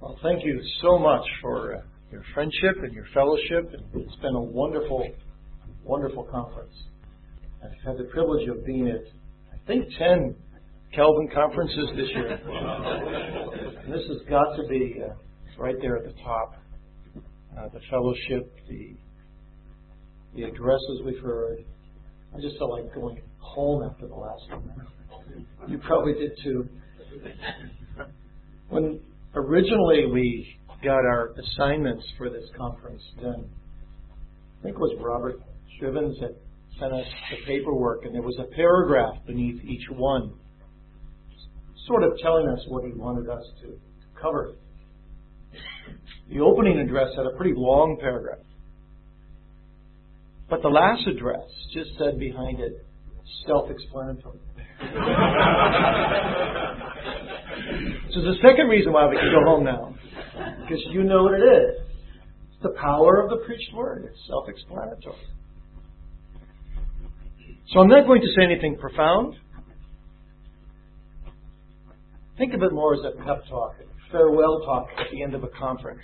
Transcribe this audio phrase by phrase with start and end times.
[0.00, 3.70] Well, thank you so much for uh, your friendship and your fellowship.
[3.74, 5.06] And it's been a wonderful,
[5.84, 6.72] wonderful conference.
[7.62, 9.02] I've had the privilege of being at,
[9.52, 10.34] I think, 10
[10.94, 12.30] Calvin conferences this year.
[13.84, 15.12] and this has got to be uh,
[15.62, 16.54] right there at the top.
[17.58, 18.96] Uh, the fellowship, the
[20.34, 21.64] the addresses we've heard.
[22.34, 24.86] I just felt like going home after the last one.
[25.68, 26.68] You probably did too.
[28.68, 29.00] When
[29.34, 33.44] originally we got our assignments for this conference, then
[34.58, 35.40] I think it was Robert
[35.76, 36.36] Strivens that
[36.78, 40.32] sent us the paperwork, and there was a paragraph beneath each one,
[41.86, 43.78] sort of telling us what he wanted us to
[44.20, 44.54] cover.
[46.30, 48.38] The opening address had a pretty long paragraph.
[50.48, 52.72] But the last address just said behind it,
[53.46, 54.40] self explanatory.
[58.10, 59.94] Is the second reason why we can go home now.
[60.62, 61.80] Because you know what it is.
[62.52, 64.10] It's the power of the preached word.
[64.10, 65.16] It's self explanatory.
[67.72, 69.36] So I'm not going to say anything profound.
[72.36, 75.44] Think of it more as a pep talk, a farewell talk at the end of
[75.44, 76.02] a conference.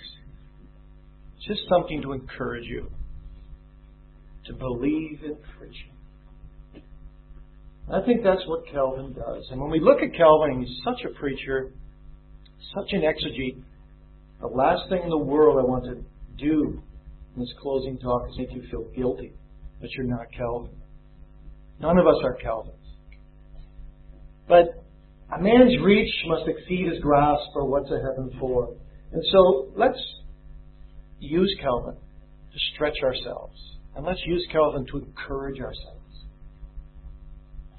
[1.37, 2.89] It's just something to encourage you
[4.45, 5.91] to believe in preaching.
[7.91, 9.47] I think that's what Calvin does.
[9.51, 11.73] And when we look at Calvin, he's such a preacher,
[12.75, 13.61] such an exegete.
[14.41, 16.03] The last thing in the world I want to
[16.37, 16.81] do
[17.35, 19.33] in this closing talk is make you feel guilty
[19.81, 20.71] that you're not Calvin.
[21.79, 22.73] None of us are Calvins.
[24.47, 24.83] But
[25.35, 28.75] a man's reach must exceed his grasp for what's a heaven for.
[29.11, 29.99] And so let's
[31.19, 33.57] use Calvin to stretch ourselves.
[33.95, 35.97] And let's use Calvin to encourage ourselves.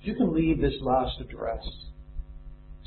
[0.01, 1.65] If you can leave this last address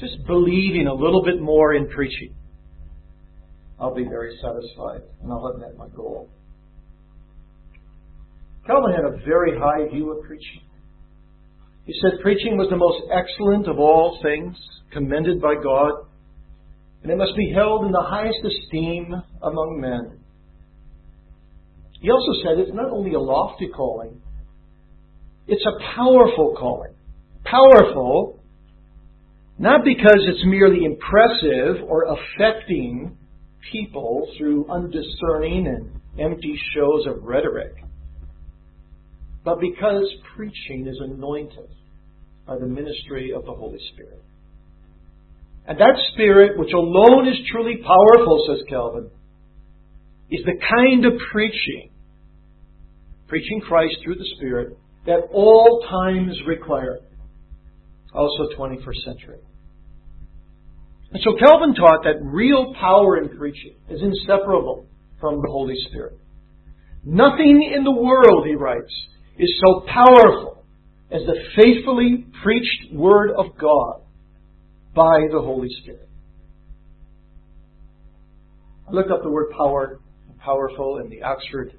[0.02, 2.35] just believing a little bit more in preaching,
[3.80, 6.30] I'll be very satisfied and I'll have met my goal.
[8.66, 10.61] Calvin had a very high view of preaching.
[11.85, 14.56] He said preaching was the most excellent of all things,
[14.91, 15.94] commended by God,
[17.01, 20.19] and it must be held in the highest esteem among men.
[22.01, 24.22] He also said it's not only a lofty calling,
[25.47, 26.94] it's a powerful calling.
[27.44, 28.31] Powerful,
[29.61, 33.16] not because it's merely impressive or affecting
[33.72, 37.72] people through undiscerning and empty shows of rhetoric,
[39.45, 41.69] but because preaching is anointed
[42.47, 44.23] by the ministry of the Holy Spirit.
[45.67, 49.11] And that Spirit, which alone is truly powerful, says Calvin,
[50.31, 51.91] is the kind of preaching,
[53.28, 56.97] preaching Christ through the Spirit, that all times require.
[58.11, 59.38] Also 21st century.
[61.11, 64.88] And so Calvin taught that real power in preaching is inseparable
[65.19, 66.17] from the Holy Spirit.
[67.03, 68.94] Nothing in the world, he writes,
[69.38, 70.63] is so powerful
[71.11, 74.01] as the faithfully preached Word of God
[74.95, 76.07] by the Holy Spirit.
[78.88, 79.99] I looked up the word power,
[80.43, 81.73] powerful, in the Oxford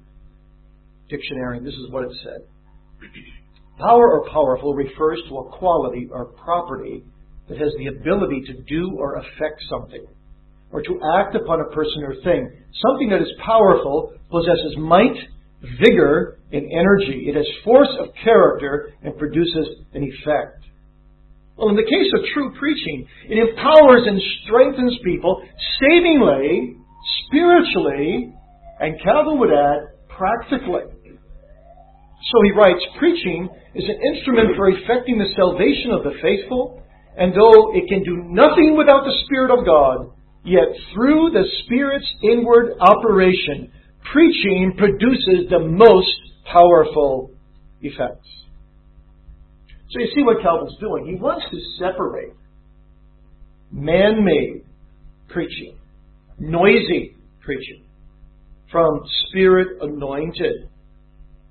[1.09, 2.41] Dictionary, and this is what it said.
[3.79, 7.03] Power or powerful refers to a quality or property
[7.49, 10.05] that has the ability to do or affect something,
[10.71, 12.49] or to act upon a person or thing.
[12.87, 15.15] Something that is powerful possesses might,
[15.79, 17.25] vigor, and energy.
[17.27, 20.63] It has force of character and produces an effect.
[21.55, 25.43] Well, in the case of true preaching, it empowers and strengthens people
[25.79, 26.77] savingly,
[27.27, 28.33] spiritually,
[28.79, 30.83] and Calvin would add, practically.
[32.31, 36.81] So he writes, preaching is an instrument for effecting the salvation of the faithful,
[37.17, 40.11] and though it can do nothing without the Spirit of God,
[40.43, 43.71] yet through the Spirit's inward operation,
[44.11, 46.09] preaching produces the most
[46.51, 47.31] powerful
[47.81, 48.27] effects.
[49.91, 51.05] So you see what Calvin's doing.
[51.05, 52.33] He wants to separate
[53.71, 54.63] man made
[55.29, 55.77] preaching,
[56.39, 57.83] noisy preaching,
[58.71, 60.69] from spirit anointed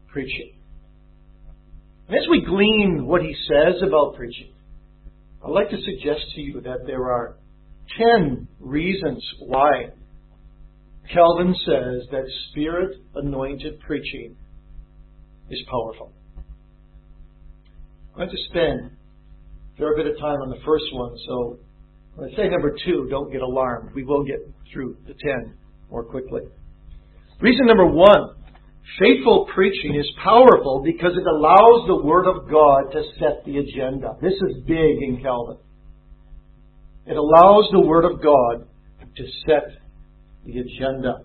[0.08, 0.54] preaching.
[2.08, 4.51] And as we glean what he says about preaching,
[5.44, 7.36] I'd like to suggest to you that there are
[7.98, 9.90] ten reasons why
[11.12, 14.36] Calvin says that spirit anointed preaching
[15.50, 16.12] is powerful.
[18.12, 18.90] I'm going to spend
[19.74, 21.58] a fair bit of time on the first one, so
[22.14, 23.90] when I say number two, don't get alarmed.
[23.94, 24.38] We will get
[24.72, 25.54] through the ten
[25.90, 26.42] more quickly.
[27.40, 28.36] Reason number one
[28.98, 34.16] faithful preaching is powerful because it allows the Word of God to set the agenda.
[34.20, 35.58] This is big in Calvin.
[37.06, 38.68] It allows the Word of God
[39.16, 39.78] to set
[40.44, 41.24] the agenda.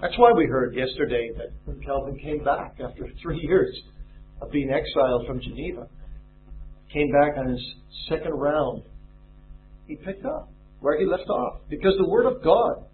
[0.00, 3.74] That's why we heard yesterday that when Calvin came back after three years
[4.40, 5.88] of being exiled from Geneva,
[6.92, 7.62] came back on his
[8.08, 8.82] second round,
[9.86, 10.48] he picked up
[10.80, 12.84] where he left off because the Word of God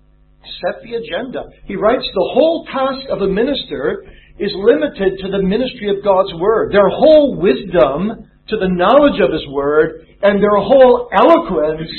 [0.45, 1.45] set the agenda.
[1.67, 4.05] He writes the whole task of a minister
[4.39, 6.73] is limited to the ministry of God's Word.
[6.73, 11.91] Their whole wisdom to the knowledge of His Word and their whole eloquence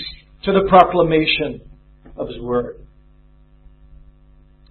[0.46, 1.62] to the proclamation
[2.18, 2.78] of His Word.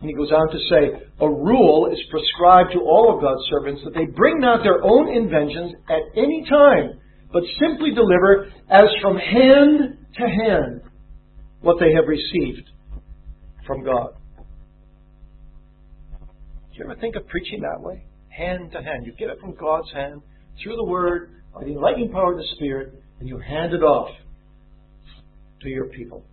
[0.00, 3.82] And he goes on to say, a rule is prescribed to all of God's servants
[3.84, 6.98] that they bring not their own inventions at any time,
[7.30, 10.80] but simply deliver as from hand to hand
[11.60, 12.69] what they have received
[13.66, 14.14] from God.
[16.72, 18.04] Do you ever think of preaching that way?
[18.28, 19.04] Hand to hand.
[19.04, 20.22] You get it from God's hand
[20.62, 24.10] through the Word by the enlightening power of the Spirit, and you hand it off
[25.62, 26.24] to your people.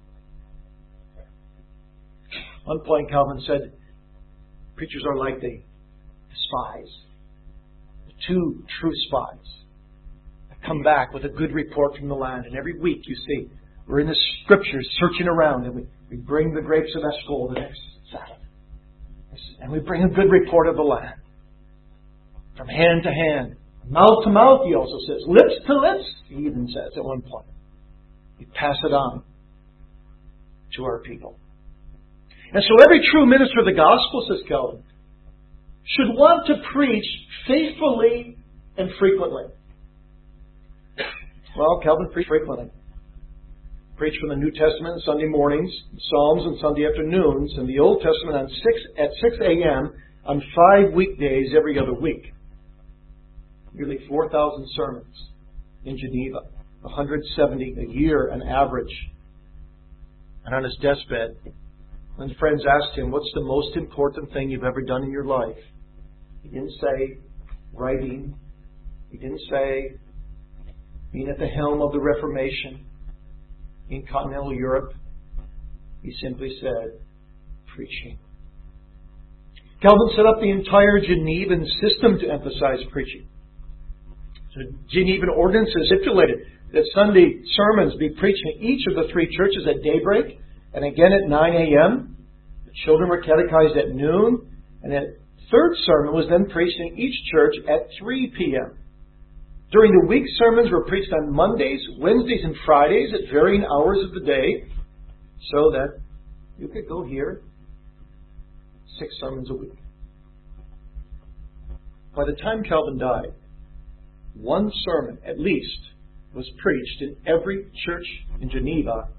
[2.66, 3.74] One point, Calvin said,
[4.76, 5.62] preachers are like the
[6.48, 6.90] spies,
[8.06, 9.46] the two true spies
[10.50, 12.46] that come back with a good report from the land.
[12.46, 13.50] And every week, you see,
[13.88, 17.60] we're in the scriptures searching around, and we, we bring the grapes of Eshcol the
[17.60, 17.80] next
[18.12, 18.42] Sabbath.
[19.60, 21.16] And we bring a good report of the land.
[22.56, 23.56] From hand to hand.
[23.90, 25.22] Mouth to mouth, he also says.
[25.28, 27.46] Lips to lips, he even says at one point.
[28.40, 29.24] We pass it on
[30.76, 31.40] to our people.
[32.54, 34.84] And so every true minister of the gospel, says Calvin,
[35.86, 37.06] should want to preach
[37.48, 38.38] faithfully
[38.78, 39.44] and frequently.
[41.58, 42.70] Well, Calvin preached frequently.
[43.98, 48.00] Preached from the New Testament on Sunday mornings, Psalms on Sunday afternoons, and the Old
[48.04, 49.92] Testament on six at six a.m.
[50.24, 52.32] on five weekdays every other week.
[53.74, 55.16] Nearly four thousand sermons
[55.84, 56.42] in Geneva,
[56.82, 58.94] 170 a year on average.
[60.46, 61.36] And on his deathbed,
[62.18, 65.58] when friends asked him, What's the most important thing you've ever done in your life?
[66.44, 67.18] He didn't say
[67.74, 68.36] writing.
[69.10, 69.94] He didn't say
[71.12, 72.87] being at the helm of the Reformation
[73.90, 74.94] in continental Europe.
[76.04, 77.00] He simply said
[77.76, 78.20] preaching.
[79.82, 83.28] Calvin set up the entire Genevan system to emphasize preaching.
[84.56, 86.40] The Genevan ordinances stipulated
[86.74, 90.40] that Sunday sermons be preached in each of the three churches at daybreak
[90.74, 92.18] and again at 9 a.m.
[92.66, 94.50] The children were catechized at noon,
[94.84, 95.02] and a
[95.52, 98.78] third sermon was then preached in each church at 3 p.m.
[99.72, 104.14] During the week, sermons were preached on Mondays, Wednesdays, and Fridays at varying hours of
[104.14, 104.64] the day,
[105.52, 106.00] so that
[106.58, 107.42] you could go hear
[108.98, 109.78] six sermons a week.
[112.16, 113.34] By the time Calvin died,
[114.34, 115.80] one sermon at least
[116.34, 118.06] was preached in every church
[118.40, 119.10] in Geneva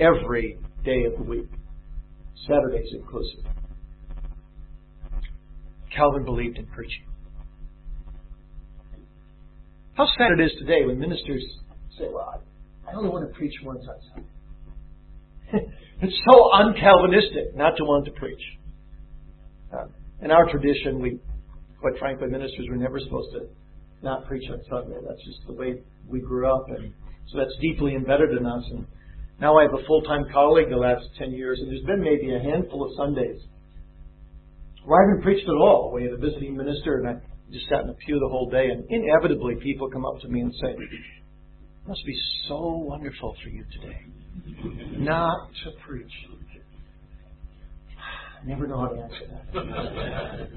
[0.00, 1.48] every day of the week,
[2.46, 3.44] Saturdays inclusive.
[5.94, 7.09] Calvin believed in preaching.
[9.94, 11.44] How sad it is today when ministers
[11.98, 12.42] say, Well,
[12.88, 15.70] I only want to preach once on Sunday.
[16.02, 18.42] it's so un-Calvinistic not to want to preach.
[19.72, 19.86] Uh,
[20.22, 21.18] in our tradition, we,
[21.80, 23.48] quite frankly, ministers were never supposed to
[24.02, 24.96] not preach on Sunday.
[25.06, 26.92] That's just the way we grew up, and
[27.28, 28.64] so that's deeply embedded in us.
[28.70, 28.86] And
[29.40, 32.38] now I have a full-time colleague the last 10 years, and there's been maybe a
[32.38, 33.40] handful of Sundays
[34.84, 35.92] where I haven't preached at all.
[35.94, 37.14] We had a visiting minister, and I
[37.52, 40.40] just sat in the pew the whole day, and inevitably people come up to me
[40.40, 40.74] and say,
[41.86, 42.16] must be
[42.48, 43.98] so wonderful for you today
[44.98, 46.12] not to preach.
[48.42, 50.48] I never know how to answer that.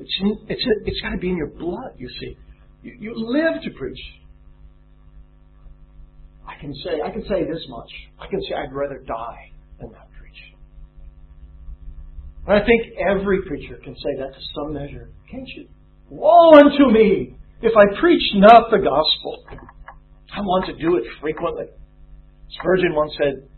[0.00, 2.36] It's, it's, it's got to be in your blood, you see.
[2.82, 3.98] You, you live to preach.
[6.46, 7.90] I can say, I can say this much.
[8.20, 9.88] I can say I'd rather die than.
[9.88, 9.96] And
[12.48, 15.68] I think every preacher can say that to some measure, can't you?
[16.08, 19.44] Woe unto me if I preach not the gospel.
[20.34, 21.66] I want to do it frequently.
[22.58, 23.48] Spurgeon once said,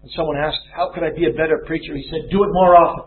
[0.00, 1.96] when someone asked, How could I be a better preacher?
[1.96, 3.04] He said, Do it more often.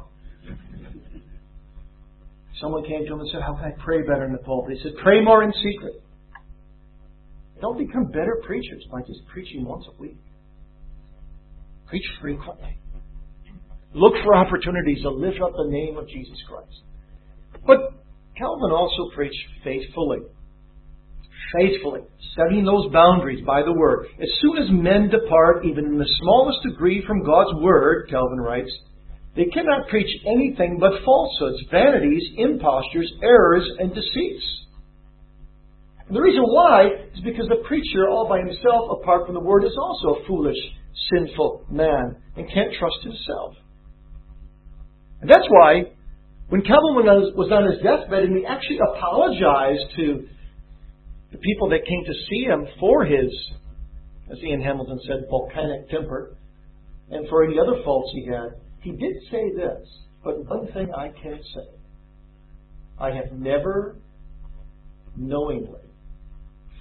[2.59, 4.77] Someone came to him and said, How can I pray better in the pulpit?
[4.77, 6.03] He said, Pray more in secret.
[7.61, 10.17] Don't become better preachers by just preaching once a week.
[11.87, 12.77] Preach frequently.
[13.93, 16.81] Look for opportunities to lift up the name of Jesus Christ.
[17.65, 17.93] But
[18.37, 20.19] Calvin also preached faithfully.
[21.53, 22.01] Faithfully,
[22.35, 24.07] setting those boundaries by the Word.
[24.21, 28.71] As soon as men depart, even in the smallest degree, from God's Word, Calvin writes,
[29.35, 34.45] they cannot preach anything but falsehoods, vanities, impostures, errors, and deceits.
[36.07, 39.63] And the reason why is because the preacher, all by himself, apart from the word,
[39.63, 40.57] is also a foolish
[41.13, 43.55] sinful man and can't trust himself.
[45.21, 45.91] And that's why
[46.49, 46.95] when Calvin
[47.35, 50.27] was on his deathbed and he actually apologized to
[51.31, 53.31] the people that came to see him for his,
[54.29, 56.35] as Ian Hamilton said, volcanic temper,
[57.09, 59.87] and for any other faults he had, he did say this,
[60.23, 61.67] but one thing I can say
[62.99, 63.95] I have never
[65.15, 65.79] knowingly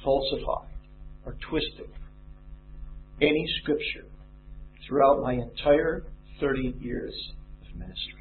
[0.02, 0.75] falsified
[1.26, 1.90] or twisted
[3.20, 4.06] any scripture
[4.87, 6.04] throughout my entire
[6.40, 7.14] 30 years
[7.62, 8.20] of ministry.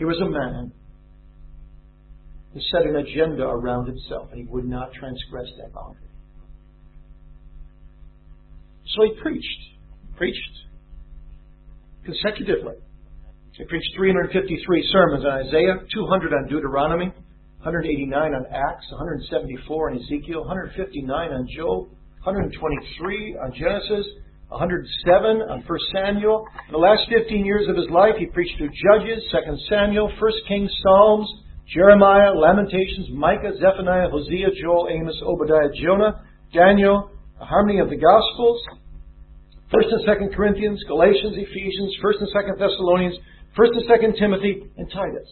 [0.00, 0.72] He was a man
[2.54, 6.08] who set an agenda around himself, and he would not transgress that boundary.
[8.96, 9.60] So he preached,
[10.16, 10.56] preached
[12.02, 12.80] consecutively.
[13.52, 17.12] He preached 353 sermons on Isaiah, 200 on Deuteronomy,
[17.60, 21.92] 189 on Acts, 174 on Ezekiel, 159 on Job,
[22.24, 24.06] 123 on Genesis,
[24.50, 26.44] 107 on 1 Samuel.
[26.66, 29.38] In the last 15 years of his life, he preached through Judges, 2
[29.70, 31.30] Samuel, 1 Kings, Psalms,
[31.70, 38.58] Jeremiah, Lamentations, Micah, Zephaniah, Hosea, Joel, Amos, Obadiah, Jonah, Daniel, the harmony of the Gospels,
[39.70, 43.16] 1 and 2 Corinthians, Galatians, Ephesians, 1 and 2 Thessalonians,
[43.54, 45.30] 1 and 2 Timothy, and Titus.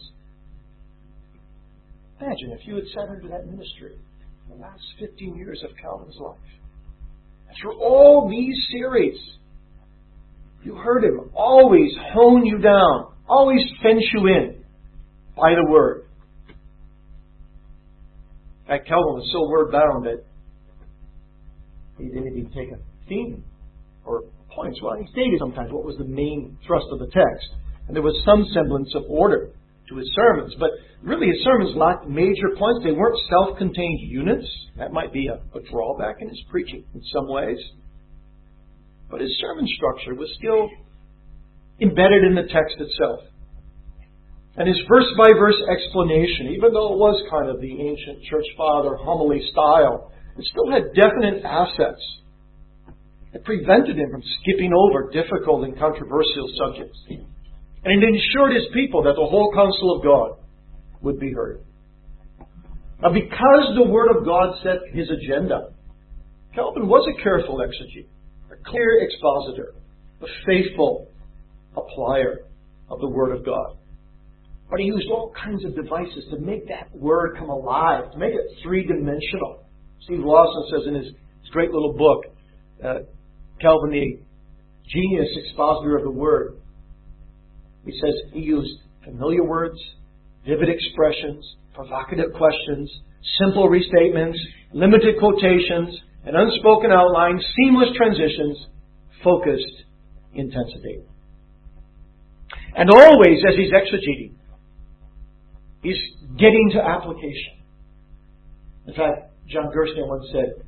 [2.21, 3.99] Imagine if you had sat under that ministry
[4.47, 6.58] the last 15 years of Calvin's life.
[7.61, 9.17] Through all these series,
[10.63, 14.63] you heard him always hone you down, always fence you in
[15.35, 16.05] by the Word.
[18.61, 20.23] In fact, Calvin was so word bound that
[21.97, 22.77] he didn't even take a
[23.07, 23.43] theme
[24.05, 24.79] or points.
[24.83, 27.49] Well, he stated sometimes what was the main thrust of the text.
[27.87, 29.49] And there was some semblance of order
[29.89, 30.55] to his sermons.
[30.59, 32.81] But really, his sermons lacked major points.
[32.83, 34.47] They weren't self contained units.
[34.77, 37.59] That might be a, a drawback in his preaching in some ways.
[39.09, 40.69] But his sermon structure was still
[41.81, 43.21] embedded in the text itself.
[44.57, 48.45] And his verse by verse explanation, even though it was kind of the ancient church
[48.57, 52.03] father homily style, it still had definite assets.
[53.33, 56.97] It prevented him from skipping over difficult and controversial subjects.
[57.83, 60.37] And ensured his people that the whole counsel of God
[61.01, 61.61] would be heard.
[63.01, 65.71] Now, because the Word of God set his agenda,
[66.53, 68.07] Calvin was a careful exegete,
[68.51, 69.73] a clear expositor,
[70.21, 71.07] a faithful
[71.77, 72.47] applier
[72.89, 73.77] of the Word of God.
[74.69, 78.33] But he used all kinds of devices to make that word come alive, to make
[78.33, 79.65] it three dimensional.
[80.01, 82.25] Steve Lawson says in his, his great little book,
[82.83, 82.99] uh,
[83.59, 84.19] Calvin, the
[84.87, 86.58] genius expositor of the word,
[87.91, 89.79] he says he used familiar words,
[90.45, 92.91] vivid expressions, provocative questions,
[93.39, 94.37] simple restatements,
[94.73, 98.57] limited quotations, and unspoken outlines, seamless transitions,
[99.23, 99.83] focused
[100.33, 100.99] intensity.
[102.75, 104.33] And always, as he's exegeting,
[105.81, 105.97] He's
[106.37, 107.63] getting to application.
[108.87, 110.65] In fact, John Gerstner once said,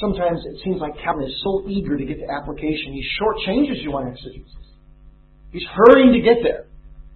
[0.00, 3.92] sometimes it seems like Calvin is so eager to get to application, he shortchanges you
[3.92, 4.52] on exegesis.
[5.56, 6.68] He's hurrying to get there.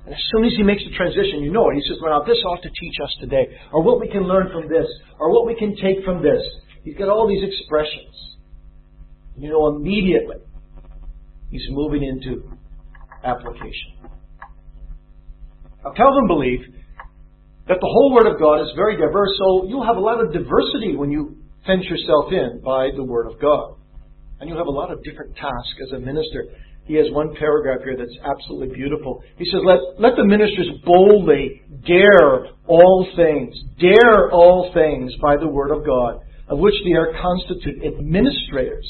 [0.06, 1.74] And as soon as he makes the transition, you know it.
[1.74, 4.48] He says, well, now this ought to teach us today, or what we can learn
[4.48, 6.40] from this, or what we can take from this.
[6.82, 8.16] He's got all these expressions.
[9.36, 10.40] You know, immediately,
[11.50, 12.48] he's moving into
[13.22, 14.08] application.
[15.84, 16.64] Now, Calvin believed
[17.68, 20.32] that the whole Word of God is very diverse, so you'll have a lot of
[20.32, 23.76] diversity when you fence yourself in by the Word of God.
[24.40, 26.48] And you'll have a lot of different tasks as a minister.
[26.90, 29.22] He has one paragraph here that's absolutely beautiful.
[29.38, 35.46] He says, let, let the ministers boldly dare all things, dare all things by the
[35.46, 36.18] Word of God,
[36.48, 38.84] of which they are constituted administrators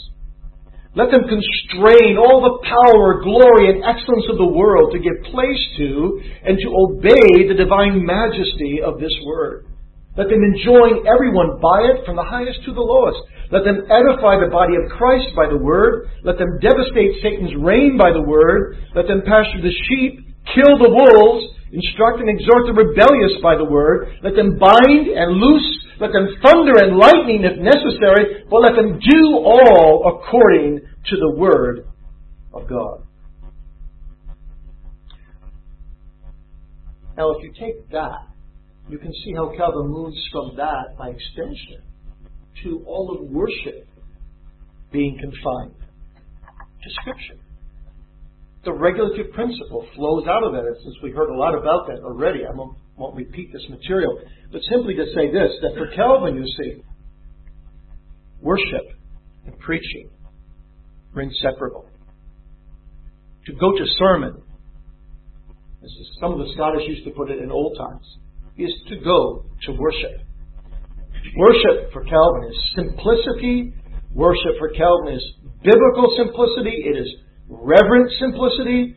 [0.97, 5.63] let them constrain all the power, glory, and excellence of the world to give place
[5.79, 9.70] to and to obey the divine majesty of this word.
[10.17, 13.21] Let them enjoin everyone by it from the highest to the lowest.
[13.51, 16.11] Let them edify the body of Christ by the word.
[16.23, 18.79] Let them devastate Satan's reign by the word.
[18.95, 23.67] Let them pasture the sheep, kill the wolves, instruct and exhort the rebellious by the
[23.67, 24.19] word.
[24.23, 28.99] Let them bind and loose let them thunder and lightning if necessary, but let them
[28.99, 31.87] do all according to the word
[32.55, 33.03] of God.
[37.19, 38.30] Now, if you take that,
[38.89, 41.83] you can see how Calvin moves from that by extension
[42.65, 43.87] to all of worship
[44.93, 45.75] being confined
[46.83, 47.41] to Scripture.
[48.65, 52.01] The regulative principle flows out of that, and since we heard a lot about that
[52.05, 54.21] already, I won't, won't repeat this material.
[54.53, 56.83] But simply to say this that for Calvin, you see,
[58.41, 58.97] worship
[59.47, 60.11] and preaching
[61.15, 61.89] are inseparable.
[63.47, 64.43] To go to sermon,
[65.83, 68.05] as some of the Scottish used to put it in old times,
[68.57, 70.27] is to go to worship.
[71.37, 73.73] Worship for Calvin is simplicity.
[74.13, 75.25] Worship for Calvin is
[75.63, 76.85] biblical simplicity.
[76.87, 77.15] It is
[77.49, 78.97] reverent simplicity.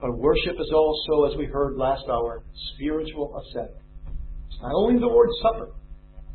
[0.00, 2.44] But worship is also, as we heard last hour,
[2.74, 3.70] spiritual ascent.
[4.48, 5.72] It's not only the Lord's Supper.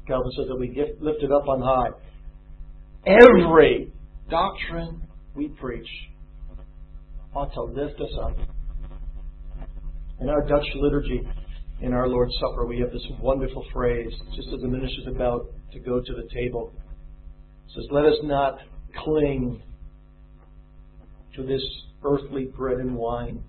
[0.08, 1.90] Calvin says that we get lifted up on high.
[3.06, 3.92] Every
[4.30, 5.02] doctrine
[5.36, 5.88] we preach
[7.34, 8.38] ought to lift us up.
[10.20, 11.22] In our Dutch liturgy,
[11.82, 15.80] in our Lord's Supper, we have this wonderful phrase, just as the minister's about to
[15.80, 16.74] go to the table.
[17.68, 18.60] It says, Let us not
[19.04, 19.62] cling
[21.36, 21.62] to this
[22.04, 23.44] earthly bread and wine,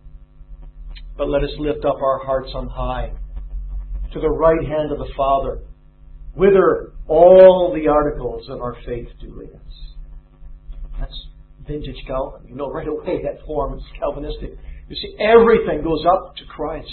[1.16, 3.12] but let us lift up our hearts on high
[4.12, 5.60] to the right hand of the Father,
[6.34, 9.74] whither all the articles of our faith do lead us.
[10.98, 11.26] That's
[11.66, 12.48] vintage Calvin.
[12.48, 14.56] You know right away that form is Calvinistic.
[14.88, 16.88] You see, everything goes up to Christ.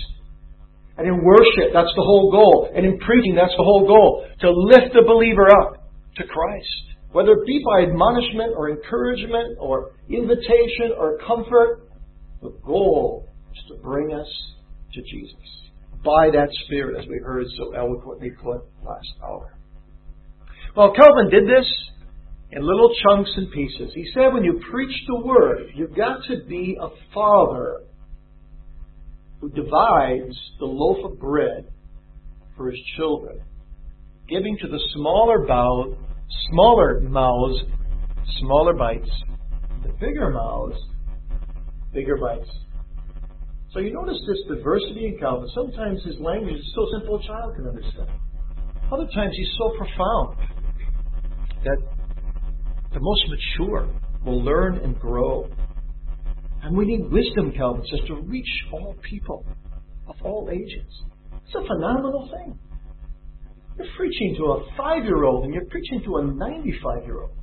[1.02, 2.70] And in worship, that's the whole goal.
[2.76, 4.28] And in preaching, that's the whole goal.
[4.42, 6.92] To lift the believer up to Christ.
[7.12, 11.90] Whether it be by admonishment or encouragement or invitation or comfort,
[12.42, 14.28] the goal is to bring us
[14.94, 15.36] to Jesus
[16.06, 19.58] by that Spirit, as we heard so eloquently put last hour.
[20.76, 21.66] Well, Calvin did this
[22.52, 23.92] in little chunks and pieces.
[23.96, 27.82] He said when you preach the Word, you've got to be a father
[29.42, 31.68] who divides the loaf of bread
[32.56, 33.42] for his children,
[34.30, 35.98] giving to the smaller bow,
[36.52, 37.64] smaller mouths,
[38.40, 39.10] smaller bites,
[39.84, 40.78] the bigger mouths,
[41.92, 42.50] bigger bites.
[43.74, 45.50] So you notice this diversity in Calvin.
[45.56, 48.10] Sometimes his language is so simple a child can understand.
[48.92, 50.38] Other times he's so profound
[51.64, 51.78] that
[52.94, 53.90] the most mature
[54.26, 55.50] will learn and grow.
[56.64, 59.46] And we need wisdom, Calvin says, to reach all people
[60.08, 61.04] of all ages.
[61.46, 62.60] It's a phenomenal thing.
[63.78, 67.38] You're preaching to a five year old and you're preaching to a 95 year old.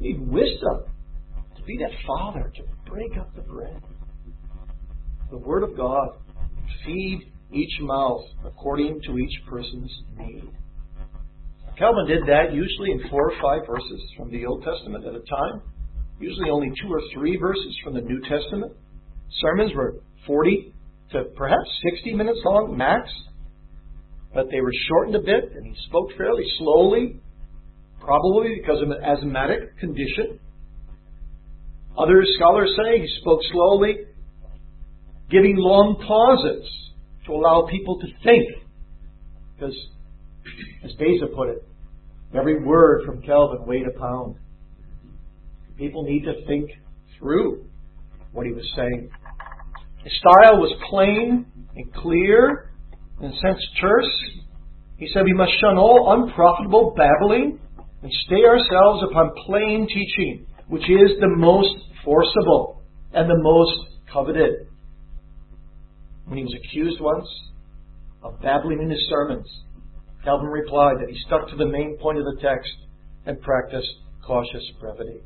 [0.00, 0.84] You need wisdom
[1.56, 3.80] to be that father, to break up the bread
[5.34, 6.10] the Word of God.
[6.86, 10.44] Feed each mouth according to each person's need.
[11.76, 15.20] Calvin did that usually in four or five verses from the Old Testament at a
[15.20, 15.62] time,
[16.20, 18.72] usually only two or three verses from the New Testament.
[19.40, 19.96] Sermons were
[20.26, 20.72] 40
[21.12, 23.10] to perhaps 60 minutes long max,
[24.32, 27.20] but they were shortened a bit, and he spoke fairly slowly,
[28.00, 30.38] probably because of an asthmatic condition.
[31.96, 33.98] Other scholars say he spoke slowly
[35.30, 36.68] giving long pauses
[37.26, 38.48] to allow people to think.
[39.54, 39.76] Because,
[40.84, 41.64] as Beza put it,
[42.36, 44.36] every word from Calvin weighed a pound.
[45.76, 46.70] People need to think
[47.18, 47.64] through
[48.32, 49.10] what he was saying.
[50.02, 52.70] His style was plain and clear,
[53.20, 54.12] in a sense terse.
[54.96, 57.58] He said we must shun all unprofitable babbling
[58.02, 62.82] and stay ourselves upon plain teaching, which is the most forcible
[63.12, 64.68] and the most coveted
[66.26, 67.28] when he was accused once
[68.22, 69.46] of babbling in his sermons,
[70.24, 72.72] Calvin replied that he stuck to the main point of the text
[73.26, 73.88] and practiced
[74.26, 75.20] cautious brevity.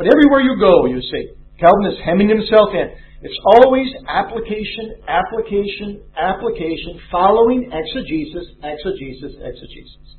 [0.00, 1.28] But everywhere you go, you see,
[1.60, 2.88] Calvin is hemming himself in.
[3.20, 10.16] It's always application, application, application, following exegesis, exegesis, exegesis.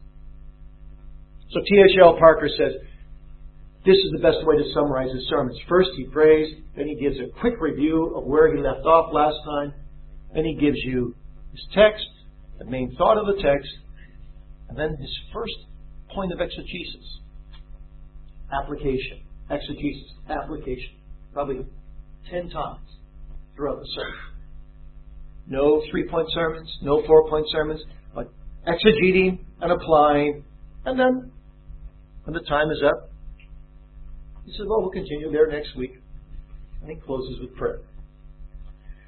[1.50, 2.15] So T.H.L.
[2.20, 2.74] Parker says,
[3.84, 5.58] this is the best way to summarize his sermons.
[5.67, 9.38] First, he prays, then he gives a quick review of where he left off last
[9.44, 9.74] time,
[10.36, 11.15] then he gives you
[11.54, 12.06] his text,
[12.60, 13.72] the main thought of the text,
[14.70, 15.58] and then his first
[16.13, 17.17] point of exegesis.
[18.54, 19.26] Application.
[19.52, 20.12] Exegesis.
[20.30, 20.96] Application.
[21.34, 21.66] Probably
[22.30, 22.88] ten times
[23.56, 24.16] throughout the sermon.
[25.48, 27.82] No three point sermons, no four point sermons,
[28.16, 28.32] but
[28.68, 30.44] exegeting and applying,
[30.86, 31.32] and then
[32.24, 33.10] when the time is up,
[34.46, 35.94] he says, well, we'll continue there next week.
[36.82, 37.82] And he closes with prayer.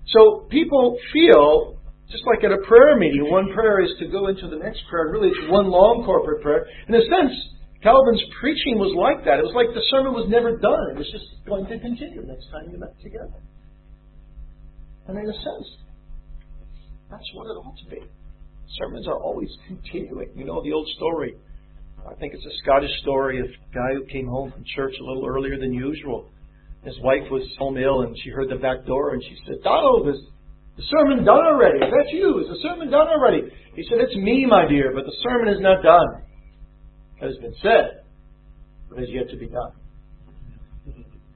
[0.08, 1.78] So people feel,
[2.12, 5.06] just like at a prayer meeting, one prayer is to go into the next prayer,
[5.06, 6.66] and really it's one long corporate prayer.
[6.88, 7.34] In a sense,
[7.84, 9.44] Calvin's preaching was like that.
[9.44, 10.96] It was like the sermon was never done.
[10.96, 13.44] It was just going to continue next time you met together.
[15.12, 15.68] And in a sense,
[17.12, 18.02] that's what it ought to be.
[18.80, 20.32] Sermons are always continuing.
[20.34, 21.36] You know the old story
[22.10, 25.04] I think it's a Scottish story of a guy who came home from church a
[25.04, 26.30] little earlier than usual.
[26.84, 30.10] His wife was home ill, and she heard the back door, and she said, Donald,
[30.10, 30.20] is
[30.76, 31.80] the sermon done already?
[31.80, 32.40] Is that you?
[32.44, 33.44] Is the sermon done already?
[33.76, 36.28] He said, It's me, my dear, but the sermon is not done.
[37.24, 38.04] Has been said,
[38.90, 39.72] but has yet to be done.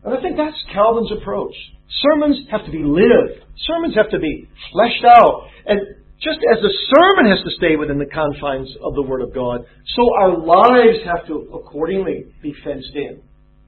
[0.04, 1.56] And I think that's Calvin's approach.
[2.04, 3.40] Sermons have to be lived.
[3.66, 5.48] Sermons have to be fleshed out.
[5.66, 5.80] And
[6.20, 9.62] just as the sermon has to stay within the confines of the Word of God,
[9.96, 13.22] so our lives have to accordingly be fenced in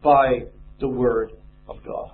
[0.04, 0.44] by
[0.82, 1.32] the Word
[1.70, 2.12] of God.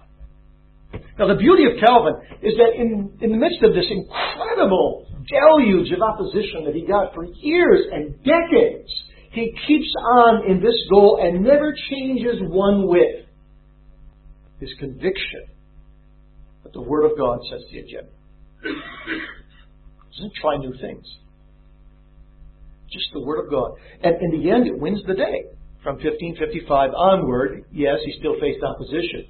[1.18, 2.14] Now, the beauty of Calvin
[2.44, 7.14] is that in, in the midst of this incredible deluge of opposition that he got
[7.16, 8.92] for years and decades,
[9.36, 13.28] he keeps on in this goal and never changes one whit.
[14.60, 15.46] His conviction
[16.64, 18.10] that the Word of God sets the agenda.
[20.16, 21.06] Doesn't try new things.
[22.92, 23.72] Just the Word of God.
[24.02, 25.52] And in the end, it wins the day.
[25.84, 29.28] From 1555 onward, yes, he still faced opposition.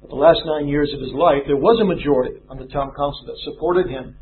[0.00, 2.90] But the last nine years of his life, there was a majority on the town
[2.96, 4.16] council that supported him.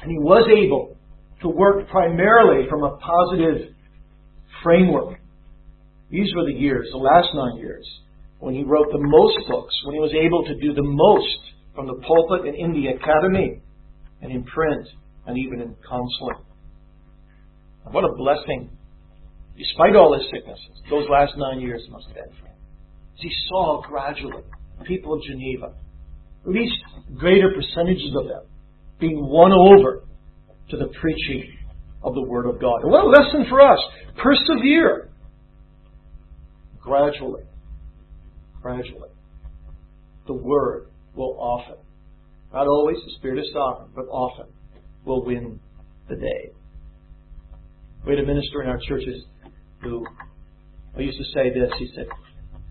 [0.00, 0.96] And he was able
[1.42, 3.74] to work primarily from a positive
[4.62, 5.18] framework.
[6.10, 7.86] These were the years, the last nine years,
[8.38, 11.38] when he wrote the most books, when he was able to do the most
[11.74, 13.60] from the pulpit and in the academy
[14.22, 14.86] and in print
[15.26, 16.44] and even in counseling.
[17.84, 18.70] And what a blessing,
[19.56, 22.56] despite all his sicknesses, those last nine years must have been for him.
[23.16, 24.42] He saw gradually
[24.86, 25.74] people of Geneva,
[26.44, 26.74] at least
[27.16, 28.42] greater percentages of them,
[29.00, 30.04] being won over
[30.70, 31.52] to the preaching
[32.02, 32.82] of the Word of God.
[32.82, 33.78] And what a lesson for us!
[34.16, 35.08] Persevere
[36.80, 37.42] gradually.
[38.62, 39.10] Gradually.
[40.26, 41.76] The Word will often
[42.52, 44.46] not always, the Spirit is sovereign, but often
[45.04, 45.60] will win
[46.08, 46.50] the day.
[48.06, 49.24] We had a minister in our churches
[49.82, 50.06] who
[50.96, 51.70] I used to say this.
[51.78, 52.06] He said,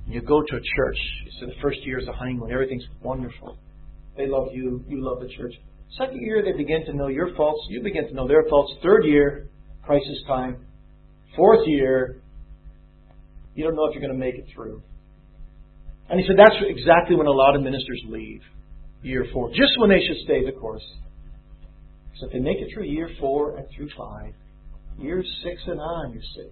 [0.08, 3.58] you go to a church, he said, the first year is a honeymoon, everything's wonderful.
[4.17, 5.53] They love you, you love the church.
[5.98, 8.74] Second year, they begin to know your faults, you begin to know their faults.
[8.84, 9.48] Third year,
[9.84, 10.65] crisis time.
[11.36, 12.21] Fourth year,
[13.54, 14.82] you don't know if you're going to make it through.
[16.10, 18.41] And he said that's exactly when a lot of ministers leave
[19.02, 20.84] year four, just when they should stay the course.
[22.19, 24.34] So if they make it through year four and through five,
[24.98, 26.50] year six and on, you see,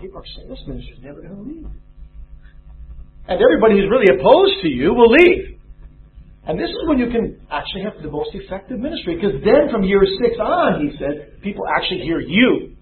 [0.00, 1.66] people are saying, this minister's never going to leave.
[3.28, 5.55] And everybody who's really opposed to you will leave.
[6.46, 9.16] And this is when you can actually have the most effective ministry.
[9.16, 12.76] Because then from year six on, he said, people actually hear you.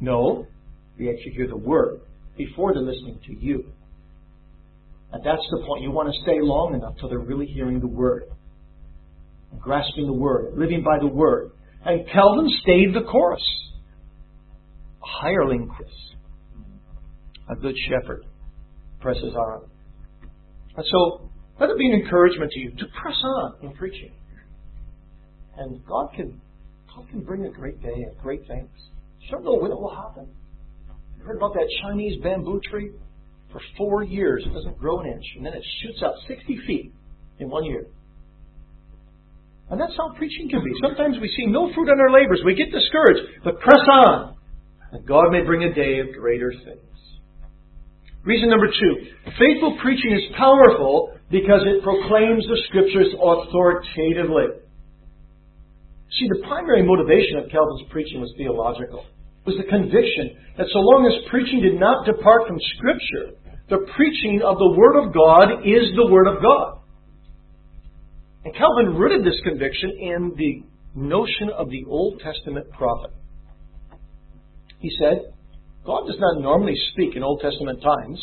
[0.00, 0.46] No,
[0.98, 2.00] they actually hear the word
[2.36, 3.72] before they're listening to you.
[5.12, 5.82] And that's the point.
[5.82, 8.24] You want to stay long enough till they're really hearing the word,
[9.60, 11.52] grasping the word, living by the word.
[11.84, 13.46] And Calvin stayed the course.
[15.02, 15.88] A hireling Chris,
[17.48, 18.24] a good shepherd,
[19.00, 19.70] presses on.
[20.76, 24.12] And so, let it be an encouragement to you to press on in preaching.
[25.56, 26.40] And God can,
[26.94, 28.68] God can bring a great day of great things.
[29.20, 30.28] You don't know when it will happen.
[31.18, 32.92] You heard about that Chinese bamboo tree?
[33.52, 36.92] For four years, it doesn't grow an inch, and then it shoots out 60 feet
[37.38, 37.86] in one year.
[39.70, 40.70] And that's how preaching can be.
[40.82, 42.42] Sometimes we see no fruit on our labors.
[42.44, 44.36] We get discouraged, but press on,
[44.92, 46.80] and God may bring a day of greater things.
[48.24, 48.94] Reason number two
[49.38, 54.62] faithful preaching is powerful because it proclaims the Scriptures authoritatively.
[56.18, 59.04] See, the primary motivation of Calvin's preaching was theological
[59.44, 63.36] It was the conviction that so long as preaching did not depart from Scripture,
[63.68, 66.78] the preaching of the Word of God is the Word of God.
[68.44, 70.62] And Calvin rooted this conviction in the
[70.94, 73.10] notion of the Old Testament prophet.
[74.78, 75.34] He said,
[75.84, 78.22] God does not normally speak in Old Testament times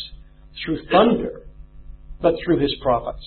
[0.64, 1.42] through thunder,
[2.20, 3.24] but through his prophets.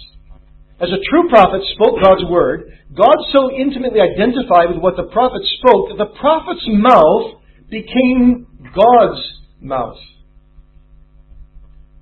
[0.79, 5.41] As a true prophet spoke God's word, God so intimately identified with what the prophet
[5.57, 8.45] spoke that the prophet's mouth became
[8.75, 9.21] God's
[9.59, 9.97] mouth.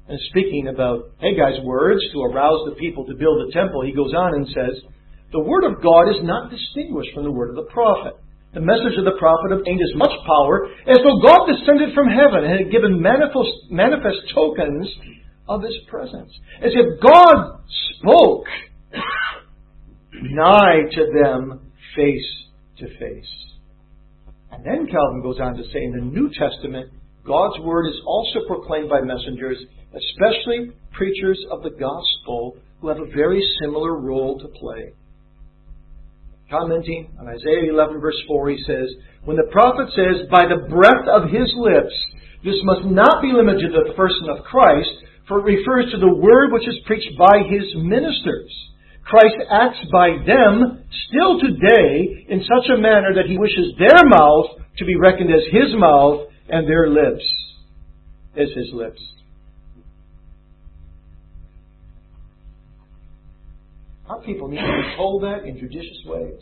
[0.07, 4.13] And speaking about Haggai's words to arouse the people to build the temple, he goes
[4.13, 4.77] on and says,
[5.31, 8.13] The word of God is not distinguished from the word of the prophet.
[8.53, 12.43] The message of the prophet obtained as much power as though God descended from heaven
[12.43, 14.87] and had given manifest, manifest tokens
[15.47, 16.31] of his presence.
[16.61, 17.59] As if God
[17.99, 18.45] spoke
[20.13, 22.31] nigh to them face
[22.79, 23.45] to face.
[24.51, 26.91] And then Calvin goes on to say in the New Testament,
[27.25, 29.57] God's word is also proclaimed by messengers,
[29.93, 34.93] especially preachers of the gospel who have a very similar role to play.
[36.49, 38.87] Commenting on Isaiah 11, verse 4, he says,
[39.23, 41.93] When the prophet says, by the breath of his lips,
[42.43, 44.91] this must not be limited to the person of Christ,
[45.27, 48.51] for it refers to the word which is preached by his ministers.
[49.03, 54.61] Christ acts by them still today in such a manner that he wishes their mouth
[54.77, 57.23] to be reckoned as his mouth and their lips
[58.35, 59.01] as his lips.
[64.07, 66.41] Our people need to be told that in judicious ways.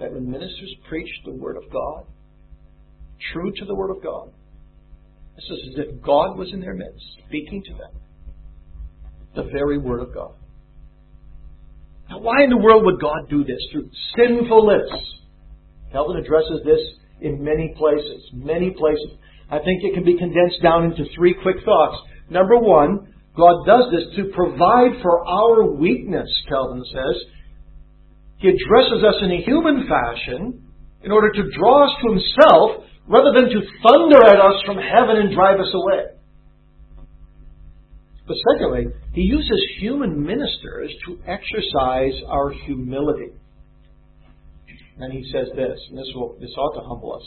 [0.00, 2.06] That when ministers preach the Word of God,
[3.32, 4.30] true to the Word of God,
[5.44, 7.90] is as if God was in their midst, speaking to them.
[9.34, 10.34] The very Word of God.
[12.10, 13.60] Now, why in the world would God do this?
[13.70, 14.92] Through sinful lips.
[15.92, 16.80] Calvin addresses this
[17.20, 18.30] in many places.
[18.32, 19.10] Many places.
[19.50, 21.98] I think it can be condensed down into three quick thoughts.
[22.30, 27.22] Number one, God does this to provide for our weakness, Calvin says.
[28.38, 30.62] He addresses us in a human fashion
[31.02, 35.16] in order to draw us to Himself rather than to thunder at us from heaven
[35.16, 36.18] and drive us away.
[38.26, 43.32] But secondly, he uses human ministers to exercise our humility.
[44.98, 47.24] And he says this, and this, will, this ought to humble us.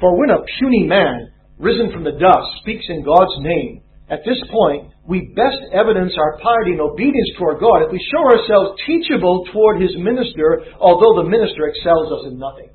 [0.00, 4.40] For when a puny man, risen from the dust, speaks in God's name, at this
[4.50, 9.44] point, we best evidence our piety and obedience toward God if we show ourselves teachable
[9.52, 12.70] toward His minister, although the minister excels us in nothing.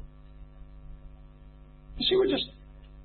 [1.98, 2.46] You see, we're just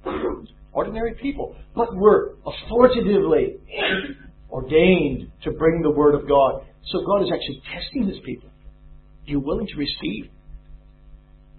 [0.72, 3.56] ordinary people, but we're authoritatively
[4.50, 6.64] ordained to bring the Word of God.
[6.86, 8.48] So God is actually testing His people.
[8.48, 10.30] Are you willing to receive